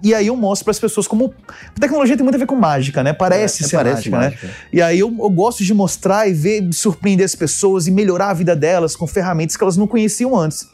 e 0.03 0.13
aí 0.13 0.27
eu 0.27 0.35
mostro 0.35 0.65
para 0.65 0.71
as 0.71 0.79
pessoas 0.79 1.07
como. 1.07 1.33
Tecnologia 1.79 2.15
tem 2.15 2.23
muito 2.23 2.35
a 2.35 2.39
ver 2.39 2.45
com 2.45 2.55
mágica, 2.55 3.03
né? 3.03 3.13
Parece 3.13 3.63
É, 3.63 3.67
ser 3.67 3.75
parece 3.77 4.09
mágica, 4.09 4.17
mágica. 4.41 4.47
né? 4.47 4.53
E 4.73 4.81
aí 4.81 4.99
eu, 4.99 5.07
eu 5.19 5.29
gosto 5.29 5.63
de 5.63 5.73
mostrar 5.73 6.27
e 6.27 6.33
ver, 6.33 6.67
surpreender 6.73 7.25
as 7.25 7.35
pessoas 7.35 7.87
e 7.87 7.91
melhorar 7.91 8.29
a 8.29 8.33
vida 8.33 8.55
delas 8.55 8.95
com 8.95 9.05
ferramentas 9.05 9.55
que 9.57 9.63
elas 9.63 9.77
não 9.77 9.87
conheciam 9.87 10.35
antes. 10.37 10.67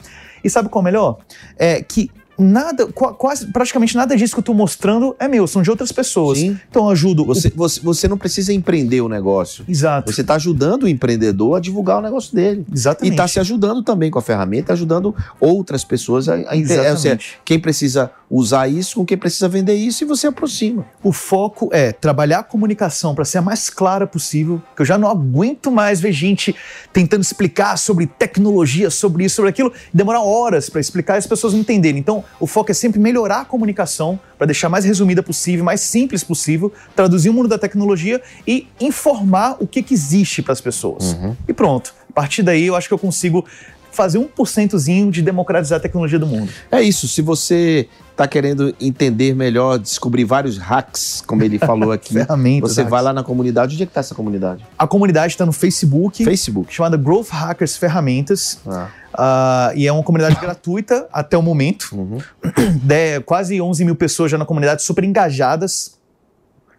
E 0.44 0.50
sabe 0.50 0.70
qual 0.70 0.82
é 0.82 0.84
o 0.84 0.86
melhor? 0.86 1.18
É 1.58 1.82
que 1.82 2.10
nada, 2.38 2.88
qua- 2.88 3.14
quase, 3.14 3.48
praticamente 3.48 3.96
nada 3.96 4.16
disso 4.16 4.34
que 4.34 4.40
eu 4.40 4.44
tô 4.44 4.54
mostrando 4.54 5.16
é 5.20 5.28
meu, 5.28 5.48
são 5.48 5.62
de 5.62 5.70
outras 5.70 5.92
pessoas. 5.92 6.38
Sim. 6.40 6.60
Então 6.70 6.84
eu 6.86 6.90
ajudo. 6.92 7.24
o- 7.24 7.26
Você, 7.26 7.50
você, 7.56 7.80
você 7.82 8.08
não 8.08 8.18
precisa 8.18 8.54
empreender 8.54 9.02
o 9.02 9.10
negócio. 9.10 9.66
Exato. 9.68 10.12
Você 10.12 10.22
está 10.22 10.36
ajudando 10.36 10.84
o 10.84 10.88
empreendedor 10.88 11.58
a 11.58 11.60
divulgar 11.60 12.00
o 12.00 12.02
negócio 12.02 12.34
dele. 12.36 12.66
E 12.70 12.74
Exatamente. 12.74 13.14
está 13.14 13.28
se 13.28 13.40
ajudando 13.40 13.82
também 13.84 14.10
com 14.12 14.20
a 14.20 14.22
ferramenta, 14.22 14.74
ajudando 14.74 15.16
outras 15.40 15.84
pessoas 15.84 16.28
a, 16.30 16.36
a. 16.36 16.56
Exatamente. 16.56 16.92
Ou 16.92 16.98
seja, 16.98 17.20
quem 17.44 17.60
precisa 17.60 18.12
usar 18.30 18.68
isso 18.68 18.98
com 18.98 19.06
quem 19.06 19.18
precisa 19.18 19.48
vender 19.48 19.76
isso 19.76 20.04
e 20.04 20.08
você 20.08 20.28
aproxima. 20.28 20.86
O 21.02 21.14
foco 21.14 21.70
é 21.72 21.94
trabalhar 21.94 22.40
a 22.40 22.44
comunicação 22.44 23.16
para 23.16 23.24
ser 23.24 23.38
a 23.38 23.42
mais 23.42 23.70
clara 23.70 24.06
possível, 24.06 24.62
que 24.76 24.82
eu 24.82 24.86
já 24.86 24.98
não 24.98 25.10
aguento 25.10 25.72
mais 25.72 26.02
ver 26.02 26.12
gente 26.12 26.54
tentando 26.92 27.22
explicar 27.22 27.78
sobre 27.78 28.06
tecnologia, 28.06 28.90
sobre 28.90 29.24
isso, 29.24 29.36
sobre 29.38 29.50
aquilo, 29.50 29.72
e 29.94 29.96
demorar 29.98 30.22
horas 30.22 30.70
para 30.70 30.82
explicar 30.82 31.16
e 31.16 31.20
as 31.20 31.28
pessoas 31.28 31.54
não 31.54 31.62
entenderem. 31.62 32.00
Então, 32.00 32.24
o 32.40 32.46
foco 32.48 32.72
é 32.72 32.74
sempre 32.74 33.00
melhorar 33.00 33.42
a 33.42 33.46
comunicação 33.46 34.20
para 34.38 34.48
deixar 34.48 34.70
mais 34.70 34.86
resumida 34.86 35.24
possível, 35.24 35.66
mais 35.66 35.82
simples 35.82 36.24
possível, 36.24 36.72
traduzir 36.96 37.30
o 37.30 37.34
mundo 37.34 37.48
da 37.48 37.58
tecnologia 37.58 38.22
e 38.48 38.68
informar 38.80 39.58
o 39.60 39.68
que, 39.68 39.82
que 39.82 39.94
existe 39.94 40.42
para 40.42 40.54
as 40.54 40.62
pessoas. 40.62 41.18
E 41.48 41.54
pronto. 41.54 41.94
A 42.10 42.14
partir 42.14 42.44
daí, 42.44 42.66
eu 42.66 42.76
acho 42.76 42.88
que 42.88 42.94
eu 42.94 43.00
consigo 43.00 43.46
fazer 43.92 44.20
um 44.20 44.26
porcentozinho 44.26 45.10
de 45.12 45.24
democratizar 45.24 45.78
a 45.78 45.82
tecnologia 45.82 46.20
do 46.20 46.28
mundo. 46.28 46.52
É 46.72 46.82
isso. 46.82 47.08
Se 47.08 47.20
você 47.22 47.88
está 48.12 48.28
querendo 48.28 48.76
entender 48.80 49.36
melhor, 49.36 49.80
descobrir 49.80 50.24
vários 50.24 50.58
hacks, 50.58 51.24
como 51.26 51.44
ele 51.44 51.58
falou 51.58 51.92
aqui, 51.92 52.14
Ferramentas. 52.14 52.72
você 52.74 52.82
hacks. 52.82 52.92
vai 52.92 53.02
lá 53.02 53.12
na 53.12 53.24
comunidade. 53.24 53.74
Onde 53.74 53.84
é 53.84 53.86
que 53.88 53.90
está 53.90 54.02
essa 54.02 54.14
comunidade? 54.14 54.64
A 54.78 54.86
comunidade 54.86 55.34
está 55.34 55.46
no 55.48 55.52
Facebook. 55.52 56.24
Facebook. 56.24 56.72
chamada 56.74 56.96
Growth 56.96 57.30
Hackers 57.30 57.76
Ferramentas. 57.76 58.60
Ah, 58.68 58.88
Ah, 59.18 59.72
e 59.76 59.88
é 59.88 59.92
uma 59.92 60.04
comunidade 60.04 60.40
gratuita 60.40 61.08
até 61.12 61.38
o 61.38 61.42
momento. 61.42 61.90
uhum. 61.94 62.20
De, 62.84 63.20
quase 63.22 63.60
11 63.60 63.84
mil 63.84 63.96
pessoas 63.96 64.30
já 64.30 64.38
na 64.38 64.46
comunidade, 64.46 64.84
super 64.84 65.04
engajadas. 65.04 65.98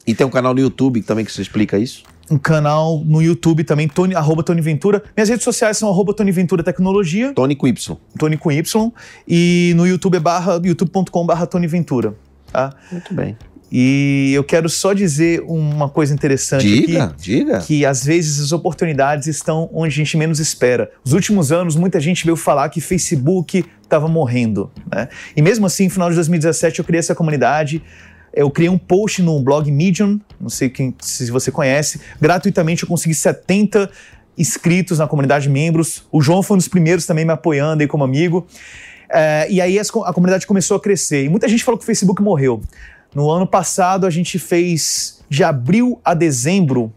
E 0.07 0.15
tem 0.15 0.27
um 0.27 0.31
canal 0.31 0.55
no 0.55 0.61
YouTube 0.61 1.03
também 1.03 1.25
que 1.25 1.33
você 1.33 1.43
explica 1.43 1.77
isso. 1.79 2.05
Um 2.31 2.39
canal 2.39 3.03
no 3.05 3.23
YouTube 3.23 3.65
também, 3.65 3.89
Tony, 3.89 4.15
arroba 4.15 4.43
Tony 4.43 4.61
Ventura. 4.61 5.03
Minhas 5.17 5.29
redes 5.29 5.45
sociais 5.45 5.77
são 5.79 5.89
arroba 5.89 6.15
Tony 6.15 6.31
Ventura 6.31 6.63
Tecnologia, 6.63 7.33
Tony 7.33 7.57
com 7.57 7.67
Y. 7.67 7.97
Tony 8.19 8.37
com 8.37 8.53
Y. 8.53 8.93
E 9.27 9.73
no 9.77 9.87
YouTube 9.87 10.17
é 10.17 10.21
barra, 10.21 10.61
youtube.com 10.63 11.27
barra 11.27 11.47
Tony 11.47 11.67
Ventura. 11.67 12.15
Tá? 12.53 12.75
Muito 12.93 13.15
bem. 13.15 13.37
E 13.71 14.33
eu 14.35 14.43
quero 14.43 14.69
só 14.69 14.93
dizer 14.93 15.43
uma 15.47 15.89
coisa 15.89 16.15
interessante 16.15 16.63
Diga, 16.63 17.05
aqui. 17.05 17.15
diga. 17.23 17.59
Que 17.59 17.85
às 17.85 18.03
vezes 18.03 18.41
as 18.41 18.53
oportunidades 18.53 19.27
estão 19.27 19.69
onde 19.73 19.93
a 19.93 19.97
gente 19.97 20.17
menos 20.17 20.41
espera. 20.41 20.91
Nos 21.05 21.13
últimos 21.13 21.53
anos, 21.53 21.77
muita 21.77 22.01
gente 22.01 22.25
veio 22.25 22.37
falar 22.37 22.69
que 22.71 22.81
Facebook 22.81 23.65
estava 23.83 24.09
morrendo. 24.09 24.71
Né? 24.91 25.09
E 25.37 25.43
mesmo 25.43 25.67
assim, 25.67 25.85
no 25.85 25.91
final 25.91 26.09
de 26.09 26.17
2017, 26.17 26.79
eu 26.79 26.85
criei 26.85 27.01
essa 27.01 27.15
comunidade. 27.15 27.83
Eu 28.33 28.51
criei 28.51 28.71
um 28.71 28.79
post 28.79 29.23
no 29.23 29.41
blog 29.43 29.71
Medium, 29.71 30.21
não 30.41 30.51
sei 30.51 30.69
quem, 30.69 30.95
se 31.01 31.31
você 31.31 31.51
conhece. 31.51 32.01
Gratuitamente 32.21 32.85
eu 32.85 32.89
consegui 32.89 33.15
70 33.15 33.91
inscritos 34.37 34.99
na 34.99 35.07
comunidade 35.07 35.49
membros. 35.49 36.05
O 36.13 36.23
João 36.23 36.43
foi 36.43 36.55
um 36.55 36.59
dos 36.59 36.69
primeiros 36.69 37.05
também 37.05 37.25
me 37.25 37.33
apoiando 37.33 37.83
aí 37.83 37.89
como 37.89 38.05
amigo. 38.05 38.47
É, 39.11 39.47
e 39.51 39.61
aí 39.61 39.79
a 39.79 40.13
comunidade 40.13 40.47
começou 40.47 40.77
a 40.77 40.81
crescer. 40.81 41.25
E 41.25 41.29
muita 41.29 41.49
gente 41.49 41.65
falou 41.65 41.79
que 41.79 41.83
o 41.83 41.87
Facebook 41.87 42.23
morreu. 42.23 42.63
No 43.15 43.31
ano 43.31 43.47
passado, 43.47 44.07
a 44.07 44.11
gente 44.11 44.39
fez 44.39 45.21
de 45.29 45.43
abril 45.45 46.01
a 46.05 46.15
dezembro. 46.15 46.93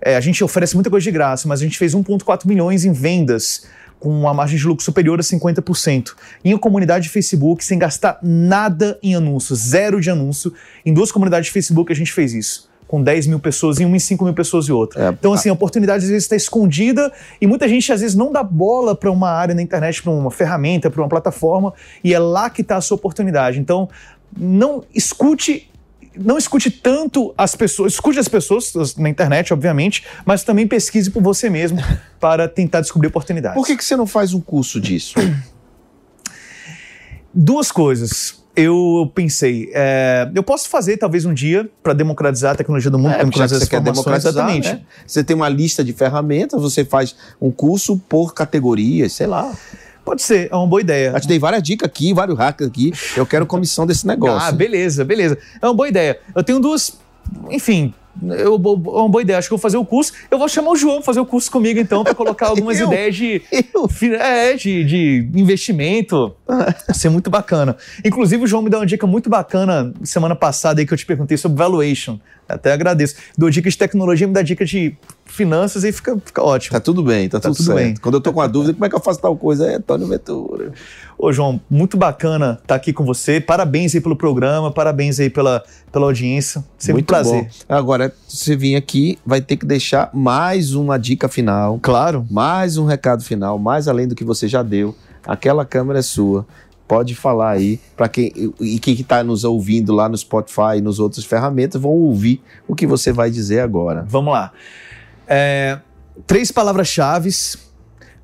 É, 0.00 0.16
a 0.16 0.20
gente 0.20 0.42
oferece 0.42 0.74
muita 0.74 0.88
coisa 0.88 1.04
de 1.04 1.10
graça, 1.10 1.46
mas 1.46 1.60
a 1.60 1.64
gente 1.64 1.76
fez 1.76 1.94
1,4 1.94 2.46
milhões 2.46 2.84
em 2.84 2.92
vendas, 2.92 3.66
com 3.98 4.08
uma 4.08 4.32
margem 4.32 4.58
de 4.58 4.66
lucro 4.66 4.82
superior 4.82 5.20
a 5.20 5.22
50%. 5.22 6.12
Em 6.42 6.54
uma 6.54 6.58
comunidade 6.58 7.04
de 7.04 7.10
Facebook, 7.10 7.62
sem 7.62 7.78
gastar 7.78 8.18
nada 8.22 8.98
em 9.02 9.14
anúncio, 9.14 9.54
zero 9.54 10.00
de 10.00 10.10
anúncio. 10.10 10.52
Em 10.84 10.94
duas 10.94 11.12
comunidades 11.12 11.46
de 11.48 11.52
Facebook, 11.52 11.92
a 11.92 11.96
gente 11.96 12.10
fez 12.10 12.32
isso. 12.32 12.70
Com 12.88 13.00
10 13.00 13.28
mil 13.28 13.38
pessoas 13.38 13.78
em 13.78 13.84
uma 13.84 13.96
e 13.96 14.00
5 14.00 14.24
mil 14.24 14.34
pessoas 14.34 14.68
em 14.68 14.72
outra. 14.72 15.04
É, 15.04 15.08
então, 15.10 15.34
assim, 15.34 15.48
a 15.50 15.52
oportunidade 15.52 16.02
às 16.02 16.10
vezes 16.10 16.24
está 16.24 16.34
escondida 16.34 17.12
e 17.40 17.46
muita 17.46 17.68
gente 17.68 17.92
às 17.92 18.00
vezes 18.00 18.16
não 18.16 18.32
dá 18.32 18.42
bola 18.42 18.96
para 18.96 19.10
uma 19.12 19.30
área 19.30 19.54
na 19.54 19.62
internet, 19.62 20.02
para 20.02 20.10
uma 20.10 20.30
ferramenta, 20.30 20.90
para 20.90 21.00
uma 21.00 21.08
plataforma, 21.08 21.72
e 22.02 22.12
é 22.12 22.18
lá 22.18 22.50
que 22.50 22.62
está 22.62 22.78
a 22.78 22.80
sua 22.80 22.96
oportunidade. 22.96 23.60
Então, 23.60 23.88
não 24.36 24.84
escute 24.94 25.70
não 26.16 26.36
escute 26.36 26.70
tanto 26.70 27.32
as 27.38 27.54
pessoas, 27.54 27.94
escute 27.94 28.18
as 28.18 28.28
pessoas 28.28 28.96
na 28.96 29.08
internet, 29.08 29.52
obviamente, 29.52 30.04
mas 30.24 30.42
também 30.42 30.66
pesquise 30.66 31.10
por 31.10 31.22
você 31.22 31.48
mesmo 31.48 31.78
para 32.18 32.48
tentar 32.48 32.80
descobrir 32.80 33.08
oportunidades. 33.08 33.56
Por 33.56 33.66
que, 33.66 33.76
que 33.76 33.84
você 33.84 33.96
não 33.96 34.06
faz 34.06 34.34
um 34.34 34.40
curso 34.40 34.80
disso? 34.80 35.14
Duas 37.32 37.70
coisas. 37.70 38.40
Eu 38.56 39.10
pensei, 39.14 39.70
é, 39.72 40.28
eu 40.34 40.42
posso 40.42 40.68
fazer 40.68 40.96
talvez 40.96 41.24
um 41.24 41.32
dia 41.32 41.70
para 41.82 41.92
democratizar 41.92 42.52
a 42.52 42.54
tecnologia 42.56 42.90
do 42.90 42.98
mundo, 42.98 43.12
É, 43.12 43.12
já 43.12 43.18
que 43.18 43.24
democratizar 43.24 43.60
você 43.60 43.66
quer 43.68 43.80
democratizar, 43.80 44.32
exatamente. 44.32 44.68
né? 44.68 44.80
Você 45.06 45.22
tem 45.22 45.36
uma 45.36 45.48
lista 45.48 45.84
de 45.84 45.92
ferramentas, 45.92 46.60
você 46.60 46.84
faz 46.84 47.14
um 47.40 47.52
curso 47.52 47.96
por 47.96 48.34
categorias, 48.34 49.12
sei 49.12 49.28
lá. 49.28 49.54
Pode 50.04 50.22
ser, 50.22 50.48
é 50.50 50.56
uma 50.56 50.66
boa 50.66 50.80
ideia. 50.80 51.12
Eu 51.14 51.20
te 51.20 51.28
dei 51.28 51.38
várias 51.38 51.62
dicas 51.62 51.86
aqui, 51.86 52.12
vários 52.12 52.36
hacks 52.36 52.66
aqui. 52.66 52.92
Eu 53.16 53.26
quero 53.26 53.46
comissão 53.46 53.86
desse 53.86 54.06
negócio. 54.06 54.48
Ah, 54.48 54.52
beleza, 54.52 55.04
beleza. 55.04 55.38
É 55.60 55.66
uma 55.66 55.74
boa 55.74 55.88
ideia. 55.88 56.18
Eu 56.34 56.42
tenho 56.42 56.58
duas. 56.58 56.98
Enfim. 57.50 57.94
Eu, 58.22 58.54
é 58.54 58.56
uma 58.56 59.08
boa 59.08 59.22
ideia. 59.22 59.38
Acho 59.38 59.48
que 59.48 59.54
eu 59.54 59.58
vou 59.58 59.62
fazer 59.62 59.76
o 59.76 59.84
curso. 59.84 60.12
Eu 60.30 60.38
vou 60.38 60.48
chamar 60.48 60.70
o 60.70 60.76
João 60.76 60.96
pra 60.96 61.04
fazer 61.04 61.20
o 61.20 61.26
curso 61.26 61.50
comigo, 61.50 61.78
então, 61.78 62.02
para 62.04 62.14
colocar 62.14 62.48
algumas 62.50 62.78
Eu? 62.78 62.86
ideias 62.88 63.14
de, 63.14 63.42
é, 64.18 64.54
de, 64.54 64.84
de 64.84 65.30
investimento. 65.34 66.34
Vai 66.46 66.74
ser 66.94 67.08
muito 67.08 67.30
bacana. 67.30 67.76
Inclusive, 68.04 68.42
o 68.44 68.46
João 68.46 68.62
me 68.62 68.70
deu 68.70 68.80
uma 68.80 68.86
dica 68.86 69.06
muito 69.06 69.30
bacana 69.30 69.92
semana 70.02 70.34
passada 70.34 70.80
aí 70.80 70.86
que 70.86 70.92
eu 70.92 70.98
te 70.98 71.06
perguntei 71.06 71.36
sobre 71.36 71.56
valuation. 71.58 72.18
Até 72.48 72.72
agradeço. 72.72 73.14
Dou 73.38 73.48
dica 73.48 73.70
de 73.70 73.78
tecnologia, 73.78 74.26
me 74.26 74.32
dá 74.32 74.42
dica 74.42 74.64
de 74.64 74.96
finanças 75.24 75.84
e 75.84 75.92
fica, 75.92 76.18
fica 76.24 76.42
ótimo. 76.42 76.72
Tá 76.72 76.80
tudo 76.80 77.02
bem, 77.02 77.28
tá, 77.28 77.38
Tá 77.38 77.48
tudo, 77.48 77.56
tudo 77.58 77.66
certo. 77.66 77.78
bem. 77.78 77.94
Quando 77.96 78.16
eu 78.16 78.20
tô 78.20 78.32
com 78.32 78.40
a 78.40 78.48
dúvida, 78.48 78.74
como 78.74 78.84
é 78.84 78.88
que 78.88 78.94
eu 78.96 79.00
faço 79.00 79.20
tal 79.20 79.36
coisa? 79.36 79.70
É 79.70 79.76
Antônio 79.76 80.08
Ventura. 80.08 80.72
Ô, 81.22 81.30
João, 81.34 81.60
muito 81.68 81.98
bacana 81.98 82.58
estar 82.62 82.74
aqui 82.74 82.94
com 82.94 83.04
você. 83.04 83.42
Parabéns 83.42 83.94
aí 83.94 84.00
pelo 84.00 84.16
programa, 84.16 84.70
parabéns 84.72 85.20
aí 85.20 85.28
pela, 85.28 85.62
pela 85.92 86.06
audiência. 86.06 86.64
Sempre 86.78 86.94
Muito 86.94 87.10
um 87.10 87.14
prazer. 87.14 87.42
bom. 87.42 87.48
Agora, 87.68 88.14
você 88.26 88.56
vir 88.56 88.74
aqui, 88.74 89.18
vai 89.26 89.42
ter 89.42 89.58
que 89.58 89.66
deixar 89.66 90.08
mais 90.14 90.74
uma 90.74 90.98
dica 90.98 91.28
final, 91.28 91.78
Claro. 91.82 92.26
mais 92.30 92.78
um 92.78 92.86
recado 92.86 93.22
final, 93.22 93.58
mais 93.58 93.86
além 93.86 94.08
do 94.08 94.14
que 94.14 94.24
você 94.24 94.48
já 94.48 94.62
deu. 94.62 94.96
Aquela 95.26 95.66
câmera 95.66 95.98
é 95.98 96.02
sua. 96.02 96.46
Pode 96.88 97.14
falar 97.14 97.50
aí 97.50 97.78
para 97.94 98.08
quem 98.08 98.32
e 98.58 98.78
quem 98.78 98.94
está 98.94 99.22
nos 99.22 99.44
ouvindo 99.44 99.92
lá 99.92 100.08
no 100.08 100.16
Spotify 100.16 100.78
e 100.78 100.80
nos 100.80 100.98
outras 100.98 101.26
ferramentas 101.26 101.78
vão 101.78 101.92
ouvir 101.92 102.40
o 102.66 102.74
que 102.74 102.86
você 102.86 103.12
vai 103.12 103.30
dizer 103.30 103.60
agora. 103.60 104.06
Vamos 104.08 104.32
lá. 104.32 104.52
É, 105.28 105.80
três 106.26 106.50
palavras-chave: 106.50 107.28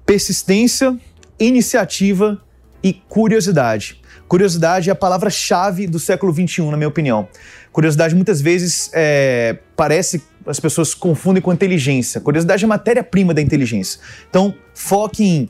persistência, 0.06 0.98
iniciativa 1.38 2.40
e 2.86 2.92
curiosidade. 3.08 4.00
Curiosidade 4.28 4.88
é 4.88 4.92
a 4.92 4.94
palavra-chave 4.94 5.88
do 5.88 5.98
século 5.98 6.32
XXI, 6.32 6.70
na 6.70 6.76
minha 6.76 6.86
opinião. 6.86 7.28
Curiosidade 7.72 8.14
muitas 8.14 8.40
vezes 8.40 8.90
é, 8.92 9.58
parece 9.74 10.22
as 10.46 10.60
pessoas 10.60 10.94
confundem 10.94 11.42
com 11.42 11.52
inteligência. 11.52 12.20
Curiosidade 12.20 12.62
é 12.62 12.66
matéria-prima 12.68 13.34
da 13.34 13.42
inteligência. 13.42 14.00
Então, 14.30 14.54
foque 14.72 15.24
em 15.24 15.48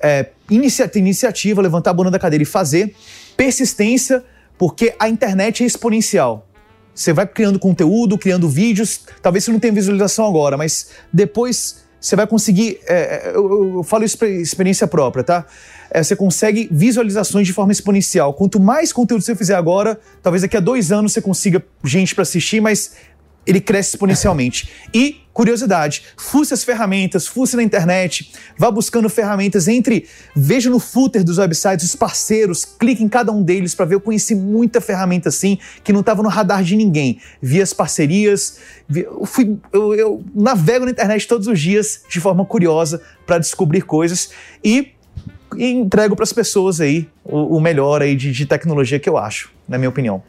é, 0.00 0.30
inicia- 0.50 0.90
iniciativa, 0.96 1.62
levantar 1.62 1.90
a 1.90 1.94
bunda 1.94 2.10
da 2.10 2.18
cadeira 2.18 2.42
e 2.42 2.46
fazer. 2.46 2.92
Persistência, 3.36 4.24
porque 4.58 4.96
a 4.98 5.08
internet 5.08 5.62
é 5.62 5.66
exponencial. 5.66 6.44
Você 6.92 7.12
vai 7.12 7.24
criando 7.24 7.60
conteúdo, 7.60 8.18
criando 8.18 8.48
vídeos. 8.48 9.02
Talvez 9.22 9.44
você 9.44 9.52
não 9.52 9.60
tenha 9.60 9.72
visualização 9.72 10.26
agora, 10.26 10.56
mas 10.56 10.90
depois 11.12 11.84
você 12.00 12.14
vai 12.16 12.26
conseguir. 12.26 12.78
é, 12.86 13.32
eu, 13.34 13.50
eu- 13.50 13.74
eu 13.76 13.82
falo 13.82 14.04
isso 14.04 14.22
experiência 14.24 14.86
própria, 14.86 15.24
tá? 15.24 15.44
É, 15.90 16.02
você 16.02 16.14
consegue 16.14 16.68
visualizações 16.70 17.46
de 17.46 17.52
forma 17.52 17.72
exponencial. 17.72 18.34
Quanto 18.34 18.60
mais 18.60 18.92
conteúdo 18.92 19.22
você 19.22 19.34
fizer 19.34 19.54
agora, 19.54 19.98
talvez 20.22 20.42
daqui 20.42 20.56
a 20.56 20.60
dois 20.60 20.92
anos 20.92 21.12
você 21.12 21.20
consiga 21.22 21.64
gente 21.82 22.14
para 22.14 22.22
assistir, 22.22 22.60
mas 22.60 22.92
ele 23.48 23.60
cresce 23.60 23.90
exponencialmente. 23.96 24.68
E 24.92 25.22
curiosidade, 25.32 26.02
fuce 26.16 26.52
as 26.52 26.64
ferramentas, 26.64 27.26
fuce 27.26 27.56
na 27.56 27.62
internet, 27.62 28.32
vá 28.58 28.70
buscando 28.70 29.08
ferramentas 29.08 29.68
entre, 29.68 30.06
veja 30.34 30.68
no 30.68 30.80
footer 30.80 31.22
dos 31.22 31.38
websites 31.38 31.86
os 31.86 31.94
parceiros, 31.94 32.64
clique 32.64 33.02
em 33.04 33.08
cada 33.08 33.30
um 33.32 33.42
deles 33.42 33.74
para 33.74 33.86
ver. 33.86 33.94
Eu 33.94 34.00
conheci 34.00 34.34
muita 34.34 34.80
ferramenta 34.80 35.28
assim 35.28 35.56
que 35.84 35.92
não 35.92 36.00
estava 36.00 36.22
no 36.22 36.28
radar 36.28 36.62
de 36.62 36.76
ninguém. 36.76 37.20
Vi 37.40 37.62
as 37.62 37.72
parcerias, 37.72 38.58
vi- 38.88 39.04
eu, 39.04 39.24
fui, 39.24 39.56
eu, 39.72 39.94
eu 39.94 40.24
navego 40.34 40.84
na 40.84 40.90
internet 40.90 41.26
todos 41.26 41.46
os 41.46 41.58
dias 41.60 42.02
de 42.10 42.20
forma 42.20 42.44
curiosa 42.44 43.00
para 43.26 43.38
descobrir 43.38 43.82
coisas 43.82 44.30
e 44.62 44.92
e 45.56 45.64
entrego 45.70 46.14
para 46.14 46.24
as 46.24 46.32
pessoas 46.32 46.78
aí 46.78 47.08
o, 47.24 47.56
o 47.56 47.60
melhor 47.60 48.02
aí 48.02 48.14
de, 48.14 48.30
de 48.32 48.44
tecnologia 48.44 48.98
que 49.00 49.08
eu 49.08 49.16
acho, 49.16 49.50
na 49.66 49.78
minha 49.78 49.88
opinião. 49.88 50.22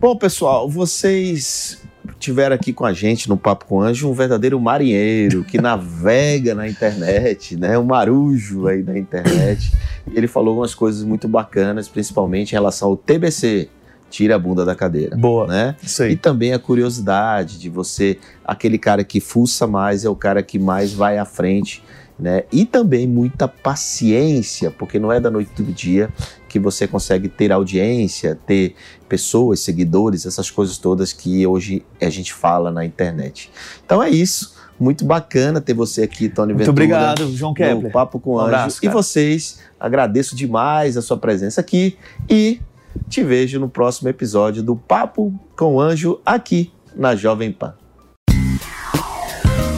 Bom, 0.00 0.16
pessoal, 0.16 0.68
vocês 0.68 1.78
tiveram 2.18 2.54
aqui 2.54 2.72
com 2.72 2.84
a 2.84 2.92
gente 2.92 3.28
no 3.28 3.36
Papo 3.36 3.64
com 3.66 3.80
Anjo 3.80 4.08
um 4.10 4.12
verdadeiro 4.14 4.60
marinheiro 4.60 5.42
que 5.44 5.60
navega 5.60 6.54
na 6.54 6.68
internet, 6.68 7.56
né? 7.56 7.78
Um 7.78 7.84
marujo 7.84 8.66
aí 8.66 8.82
na 8.82 8.98
internet. 8.98 9.72
E 10.10 10.16
ele 10.16 10.26
falou 10.26 10.58
umas 10.58 10.74
coisas 10.74 11.02
muito 11.02 11.26
bacanas, 11.28 11.88
principalmente 11.88 12.50
em 12.52 12.54
relação 12.54 12.88
ao 12.88 12.96
TBC, 12.96 13.68
tira 14.10 14.36
a 14.36 14.38
bunda 14.38 14.64
da 14.64 14.74
cadeira, 14.74 15.16
Boa. 15.16 15.46
né? 15.46 15.76
Isso 15.82 16.02
E 16.04 16.08
aí. 16.08 16.16
também 16.16 16.52
a 16.52 16.58
curiosidade 16.58 17.58
de 17.58 17.68
você, 17.68 18.18
aquele 18.44 18.78
cara 18.78 19.02
que 19.02 19.18
fuça 19.20 19.66
mais 19.66 20.04
é 20.04 20.08
o 20.08 20.14
cara 20.14 20.42
que 20.42 20.58
mais 20.58 20.92
vai 20.92 21.18
à 21.18 21.24
frente, 21.24 21.82
né? 22.18 22.44
E 22.52 22.64
também 22.64 23.06
muita 23.06 23.48
paciência, 23.48 24.70
porque 24.70 24.98
não 24.98 25.12
é 25.12 25.18
da 25.20 25.30
noite 25.30 25.50
do 25.62 25.72
dia 25.72 26.08
que 26.48 26.58
você 26.58 26.86
consegue 26.86 27.28
ter 27.28 27.50
audiência, 27.50 28.38
ter 28.46 28.74
pessoas, 29.08 29.60
seguidores, 29.60 30.24
essas 30.24 30.50
coisas 30.50 30.78
todas 30.78 31.12
que 31.12 31.44
hoje 31.46 31.84
a 32.00 32.08
gente 32.08 32.32
fala 32.32 32.70
na 32.70 32.84
internet. 32.84 33.50
Então 33.84 34.02
é 34.02 34.08
isso. 34.08 34.54
Muito 34.78 35.04
bacana 35.04 35.60
ter 35.60 35.72
você 35.72 36.02
aqui, 36.02 36.28
Tony 36.28 36.52
Muito 36.52 36.66
Ventura. 36.66 36.72
obrigado, 36.72 37.32
João 37.36 37.52
No 37.52 37.56
Kepler. 37.56 37.92
Papo 37.92 38.18
com 38.18 38.34
Um 38.34 38.38
Anjo. 38.38 38.46
abraço, 38.46 38.80
e 38.84 38.88
vocês, 38.88 39.60
agradeço 39.78 40.34
demais 40.34 40.96
a 40.96 41.02
sua 41.02 41.16
presença 41.16 41.60
aqui 41.60 41.96
e 42.28 42.60
te 43.08 43.22
vejo 43.22 43.60
no 43.60 43.68
próximo 43.68 44.08
episódio 44.08 44.62
do 44.62 44.74
Papo 44.74 45.32
com 45.56 45.80
Anjo 45.80 46.20
aqui 46.26 46.72
na 46.94 47.14
Jovem 47.14 47.52
Pan. 47.52 47.74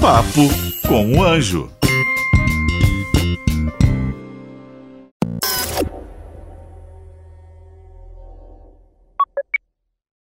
Papo 0.00 0.48
com 0.88 1.18
o 1.18 1.22
Anjo. 1.22 1.75